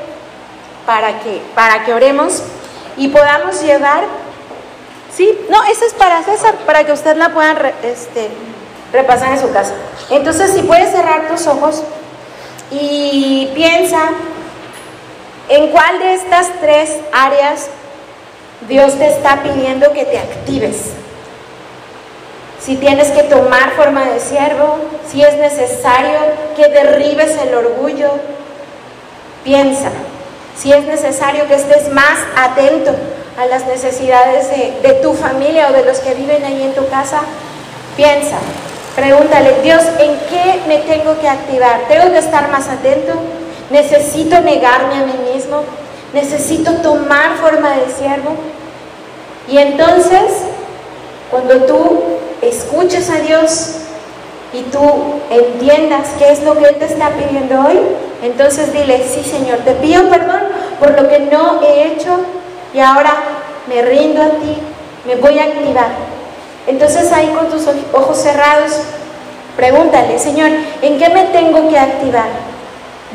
para 0.85 1.19
que, 1.19 1.41
para 1.53 1.83
que 1.83 1.93
oremos 1.93 2.43
y 2.97 3.09
podamos 3.09 3.61
llevar, 3.61 4.03
¿sí? 5.15 5.37
No, 5.49 5.63
esa 5.63 5.85
es 5.85 5.93
para 5.93 6.23
César, 6.23 6.55
para 6.65 6.83
que 6.83 6.91
usted 6.91 7.15
la 7.15 7.33
pueda 7.33 7.73
este, 7.83 8.29
repasar 8.91 9.33
en 9.33 9.39
su 9.39 9.51
casa. 9.51 9.73
Entonces, 10.09 10.51
si 10.51 10.61
puedes 10.63 10.91
cerrar 10.91 11.27
tus 11.27 11.47
ojos 11.47 11.83
y 12.71 13.51
piensa 13.53 14.09
en 15.49 15.69
cuál 15.69 15.99
de 15.99 16.15
estas 16.15 16.49
tres 16.59 16.97
áreas 17.13 17.67
Dios 18.67 18.97
te 18.97 19.07
está 19.07 19.43
pidiendo 19.43 19.91
que 19.93 20.05
te 20.05 20.17
actives. 20.17 20.91
Si 22.59 22.77
tienes 22.77 23.09
que 23.11 23.23
tomar 23.23 23.71
forma 23.75 24.05
de 24.05 24.19
siervo, 24.19 24.79
si 25.07 25.21
es 25.21 25.35
necesario 25.35 26.19
que 26.55 26.67
derribes 26.69 27.37
el 27.37 27.53
orgullo, 27.53 28.09
piensa. 29.43 29.91
Si 30.57 30.71
es 30.71 30.83
necesario 30.85 31.47
que 31.47 31.55
estés 31.55 31.89
más 31.89 32.17
atento 32.35 32.95
a 33.37 33.45
las 33.45 33.65
necesidades 33.67 34.49
de, 34.49 34.79
de 34.81 34.93
tu 34.95 35.13
familia 35.13 35.69
o 35.69 35.73
de 35.73 35.85
los 35.85 35.99
que 35.99 36.13
viven 36.13 36.43
ahí 36.43 36.63
en 36.63 36.73
tu 36.73 36.87
casa, 36.87 37.21
piensa. 37.95 38.37
Pregúntale, 38.95 39.61
Dios, 39.61 39.81
¿en 39.99 40.17
qué 40.29 40.61
me 40.67 40.77
tengo 40.79 41.19
que 41.19 41.27
activar? 41.27 41.81
¿Tengo 41.89 42.11
que 42.11 42.19
estar 42.19 42.49
más 42.49 42.69
atento? 42.69 43.13
¿Necesito 43.69 44.39
negarme 44.39 44.95
a 44.95 45.05
mí 45.05 45.33
mismo? 45.33 45.63
¿Necesito 46.13 46.75
tomar 46.75 47.35
forma 47.41 47.71
de 47.71 47.91
siervo? 47.91 48.35
Y 49.49 49.57
entonces, 49.57 50.31
cuando 51.29 51.65
tú 51.65 52.03
escuches 52.41 53.09
a 53.09 53.17
Dios 53.19 53.71
y 54.53 54.61
tú 54.63 54.81
entiendas 55.29 56.11
qué 56.17 56.31
es 56.31 56.41
lo 56.43 56.57
que 56.57 56.65
Él 56.65 56.75
te 56.77 56.85
está 56.85 57.09
pidiendo 57.09 57.65
hoy, 57.67 57.79
entonces 58.23 58.71
dile, 58.71 59.03
sí 59.05 59.29
Señor, 59.29 59.59
te 59.59 59.73
pido 59.73 60.09
perdón 60.09 60.39
por 60.79 60.99
lo 60.99 61.09
que 61.09 61.19
no 61.19 61.61
he 61.61 61.91
hecho 61.91 62.17
y 62.75 62.79
ahora 62.79 63.15
me 63.67 63.81
rindo 63.81 64.21
a 64.21 64.29
ti, 64.29 64.57
me 65.07 65.15
voy 65.15 65.39
a 65.39 65.45
activar 65.45 66.15
entonces 66.67 67.11
ahí 67.11 67.27
con 67.27 67.49
tus 67.49 67.67
ojos 67.93 68.17
cerrados, 68.17 68.81
pregúntale, 69.55 70.17
Señor, 70.17 70.49
¿en 70.81 70.97
qué 70.97 71.09
me 71.09 71.25
tengo 71.25 71.69
que 71.69 71.77
activar? 71.77 72.27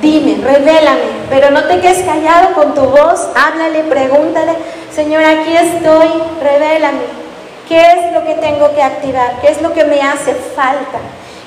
Dime, 0.01 0.43
revélame, 0.43 1.27
pero 1.29 1.51
no 1.51 1.65
te 1.65 1.81
quedes 1.81 2.05
callado 2.05 2.55
con 2.55 2.75
tu 2.75 2.83
voz, 2.83 3.29
háblale, 3.35 3.83
pregúntale, 3.85 4.53
Señor, 4.95 5.25
aquí 5.25 5.55
estoy, 5.57 6.09
revélame. 6.41 7.21
¿Qué 7.69 7.81
es 7.81 8.13
lo 8.13 8.25
que 8.25 8.35
tengo 8.35 8.73
que 8.75 8.83
activar? 8.83 9.41
¿Qué 9.41 9.49
es 9.49 9.63
lo 9.63 9.73
que 9.73 9.85
me 9.85 10.01
hace 10.01 10.35
falta? 10.35 10.99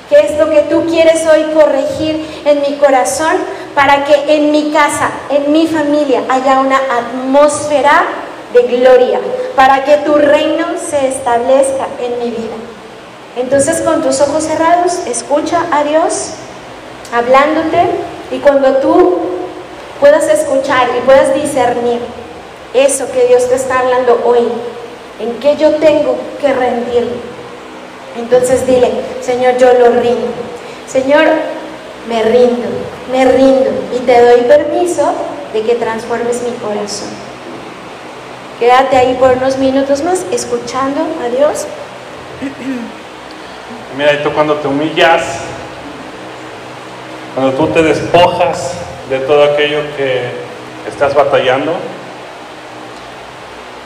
¿Qué 0.08 0.20
es 0.20 0.38
lo 0.38 0.50
que 0.50 0.62
tú 0.62 0.84
quieres 0.86 1.26
hoy 1.26 1.44
corregir 1.54 2.42
en 2.44 2.60
mi 2.60 2.76
corazón 2.76 3.36
para 3.74 4.04
que 4.04 4.36
en 4.36 4.50
mi 4.50 4.70
casa, 4.70 5.10
en 5.30 5.50
mi 5.50 5.66
familia, 5.66 6.22
haya 6.28 6.60
una 6.60 6.76
atmósfera 6.76 8.04
de 8.52 8.62
gloria, 8.62 9.20
para 9.56 9.84
que 9.84 9.96
tu 9.98 10.14
reino 10.14 10.66
se 10.78 11.08
establezca 11.08 11.88
en 12.00 12.18
mi 12.18 12.30
vida. 12.30 12.54
Entonces 13.36 13.80
con 13.80 14.02
tus 14.02 14.20
ojos 14.20 14.44
cerrados, 14.44 15.00
escucha 15.06 15.64
a 15.72 15.82
Dios 15.82 16.30
hablándote 17.12 17.86
y 18.30 18.38
cuando 18.38 18.76
tú 18.76 19.18
puedas 20.00 20.28
escuchar 20.28 20.88
y 20.96 21.00
puedas 21.00 21.34
discernir 21.34 22.00
eso 22.74 23.10
que 23.12 23.26
Dios 23.26 23.48
te 23.48 23.54
está 23.54 23.80
hablando 23.80 24.20
hoy, 24.24 24.48
en 25.20 25.38
qué 25.40 25.56
yo 25.56 25.76
tengo 25.76 26.16
que 26.40 26.52
rendirme. 26.52 27.33
Entonces 28.16 28.66
dile, 28.66 28.90
Señor, 29.20 29.56
yo 29.58 29.72
lo 29.74 30.00
rindo. 30.00 30.28
Señor, 30.86 31.26
me 32.08 32.22
rindo, 32.22 32.68
me 33.10 33.24
rindo 33.24 33.70
y 33.94 33.98
te 34.00 34.20
doy 34.20 34.42
permiso 34.42 35.12
de 35.52 35.62
que 35.62 35.74
transformes 35.74 36.42
mi 36.42 36.52
corazón. 36.52 37.08
Quédate 38.58 38.96
ahí 38.96 39.16
por 39.18 39.32
unos 39.32 39.58
minutos 39.58 40.02
más 40.02 40.24
escuchando 40.30 41.00
a 41.24 41.28
Dios. 41.28 41.66
Mira, 43.96 44.12
y 44.12 44.22
tú 44.22 44.32
cuando 44.32 44.54
te 44.56 44.68
humillas, 44.68 45.22
cuando 47.34 47.56
tú 47.56 47.68
te 47.68 47.82
despojas 47.82 48.74
de 49.10 49.18
todo 49.20 49.44
aquello 49.44 49.80
que 49.96 50.22
estás 50.88 51.14
batallando, 51.14 51.72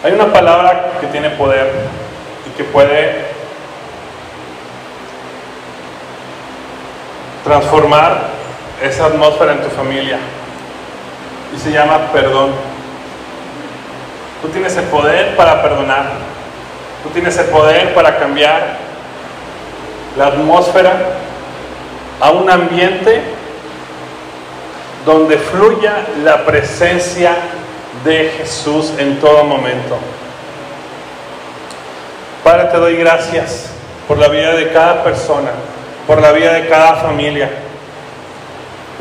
hay 0.03 0.13
una 0.13 0.33
palabra 0.33 0.99
que 1.01 1.07
tiene 1.09 1.31
poder 1.31 1.71
y 2.47 2.57
que 2.57 2.65
puede 2.65 3.28
transformar 7.49 8.29
esa 8.83 9.07
atmósfera 9.07 9.53
en 9.53 9.63
tu 9.63 9.71
familia. 9.71 10.19
Y 11.57 11.59
se 11.59 11.73
llama 11.73 12.13
perdón. 12.13 12.51
Tú 14.43 14.49
tienes 14.49 14.77
el 14.77 14.85
poder 14.85 15.35
para 15.35 15.63
perdonar. 15.63 16.11
Tú 17.03 17.09
tienes 17.09 17.37
el 17.39 17.47
poder 17.47 17.95
para 17.95 18.19
cambiar 18.19 18.77
la 20.17 20.27
atmósfera 20.27 20.93
a 22.21 22.31
un 22.33 22.51
ambiente 22.51 23.23
donde 25.07 25.39
fluya 25.39 26.05
la 26.23 26.45
presencia 26.45 27.35
de 28.05 28.31
Jesús 28.37 28.93
en 28.99 29.19
todo 29.21 29.45
momento. 29.45 29.97
Padre, 32.45 32.69
te 32.71 32.77
doy 32.77 32.97
gracias 32.97 33.71
por 34.07 34.19
la 34.19 34.29
vida 34.29 34.55
de 34.55 34.71
cada 34.71 35.03
persona, 35.03 35.51
por 36.09 36.21
la 36.21 36.33
vida 36.33 36.55
de 36.55 36.67
cada 36.67 36.97
familia. 36.97 37.49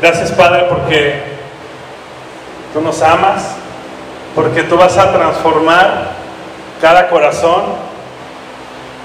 Gracias, 0.00 0.30
Padre, 0.30 0.66
porque 0.68 1.14
tú 2.72 2.80
nos 2.80 3.02
amas, 3.02 3.56
porque 4.36 4.62
tú 4.62 4.76
vas 4.76 4.96
a 4.96 5.12
transformar 5.12 6.10
cada 6.80 7.08
corazón 7.08 7.88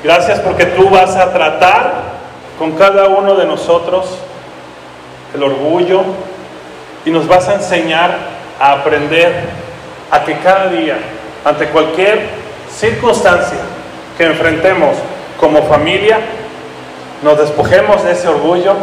Gracias 0.04 0.42
porque 0.42 0.66
tú 0.66 0.90
vas 0.90 1.16
a 1.16 1.32
tratar 1.32 1.94
con 2.60 2.74
cada 2.74 3.08
uno 3.08 3.36
de 3.36 3.46
nosotros 3.46 4.18
el 5.34 5.42
orgullo 5.42 6.02
y 7.06 7.10
nos 7.10 7.26
vas 7.26 7.48
a 7.48 7.54
enseñar 7.54 8.18
a 8.60 8.74
aprender 8.74 9.34
a 10.12 10.26
que 10.26 10.38
cada 10.40 10.68
día, 10.68 10.98
ante 11.46 11.68
cualquier 11.70 12.28
circunstancia 12.70 13.60
que 14.18 14.26
enfrentemos 14.26 14.98
como 15.40 15.64
familia, 15.64 16.20
nos 17.24 17.38
despojemos 17.38 18.04
de 18.04 18.12
ese 18.12 18.28
orgullo 18.28 18.76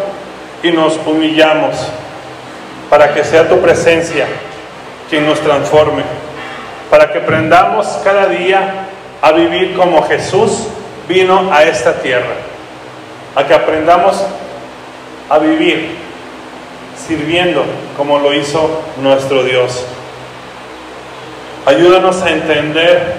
y 0.63 0.73
nos 0.73 0.99
humillamos 1.07 1.77
para 2.89 3.15
que 3.15 3.23
sea 3.23 3.49
tu 3.49 3.61
presencia 3.61 4.27
quien 5.09 5.27
nos 5.27 5.41
transforme, 5.41 6.03
para 6.91 7.13
que 7.13 7.19
aprendamos 7.19 7.87
cada 8.03 8.27
día 8.27 8.87
a 9.21 9.33
vivir 9.33 9.77
como 9.77 10.03
Jesús 10.03 10.69
vino 11.09 11.53
a 11.53 11.65
esta 11.65 11.95
tierra, 11.95 12.35
a 13.37 13.45
que 13.45 13.55
aprendamos 13.55 14.25
a 15.29 15.39
vivir 15.39 15.97
sirviendo 17.07 17.65
como 17.97 18.19
lo 18.19 18.33
hizo 18.33 18.83
nuestro 19.03 19.43
Dios. 19.45 19.85
Ayúdanos 21.67 22.23
a 22.23 22.31
entender 22.31 23.17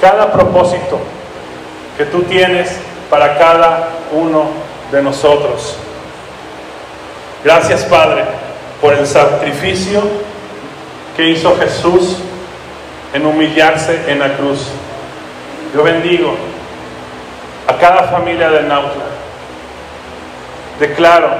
cada 0.00 0.32
propósito 0.32 0.98
que 1.98 2.04
tú 2.06 2.22
tienes 2.22 2.76
para 3.10 3.36
cada 3.38 3.88
uno 4.14 4.46
de 4.90 5.02
nosotros. 5.02 5.76
Gracias 7.44 7.82
Padre 7.84 8.24
por 8.80 8.94
el 8.94 9.06
sacrificio 9.06 10.02
que 11.16 11.28
hizo 11.28 11.56
Jesús 11.58 12.18
en 13.12 13.26
humillarse 13.26 14.04
en 14.08 14.18
la 14.18 14.36
cruz. 14.36 14.68
Yo 15.74 15.82
bendigo 15.82 16.34
a 17.66 17.76
cada 17.76 18.04
familia 18.04 18.50
de 18.50 18.62
Nautla. 18.62 19.04
Declaro 20.78 21.30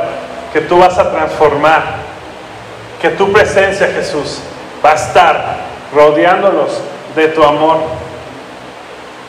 que 0.53 0.61
tú 0.61 0.79
vas 0.79 0.97
a 0.99 1.11
transformar, 1.11 1.83
que 3.01 3.11
tu 3.11 3.33
presencia 3.33 3.89
Jesús 3.89 4.39
va 4.85 4.93
a 4.93 4.95
estar 4.95 5.57
rodeándolos 5.93 6.81
de 7.17 7.29
tu 7.29 7.43
amor. 7.43 7.79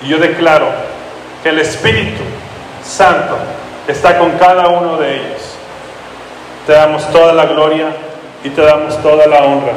Y 0.02 0.10
yo 0.10 0.18
declaro 0.18 0.68
que 1.42 1.50
el 1.50 1.60
Espíritu 1.60 2.22
Santo 2.86 3.38
está 3.88 4.18
con 4.18 4.32
cada 4.32 4.68
uno 4.68 4.98
de 4.98 5.16
ellos. 5.16 5.42
Te 6.66 6.74
damos 6.74 7.10
toda 7.12 7.34
la 7.34 7.46
gloria 7.46 7.88
y 8.44 8.50
te 8.50 8.62
damos 8.62 9.02
toda 9.02 9.28
la 9.28 9.44
honra. 9.44 9.74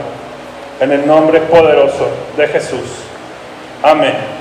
En 0.80 0.92
el 0.92 1.06
nombre 1.06 1.40
poderoso 1.40 2.09
de 2.36 2.46
Jesús. 2.46 3.02
Amén. 3.82 4.38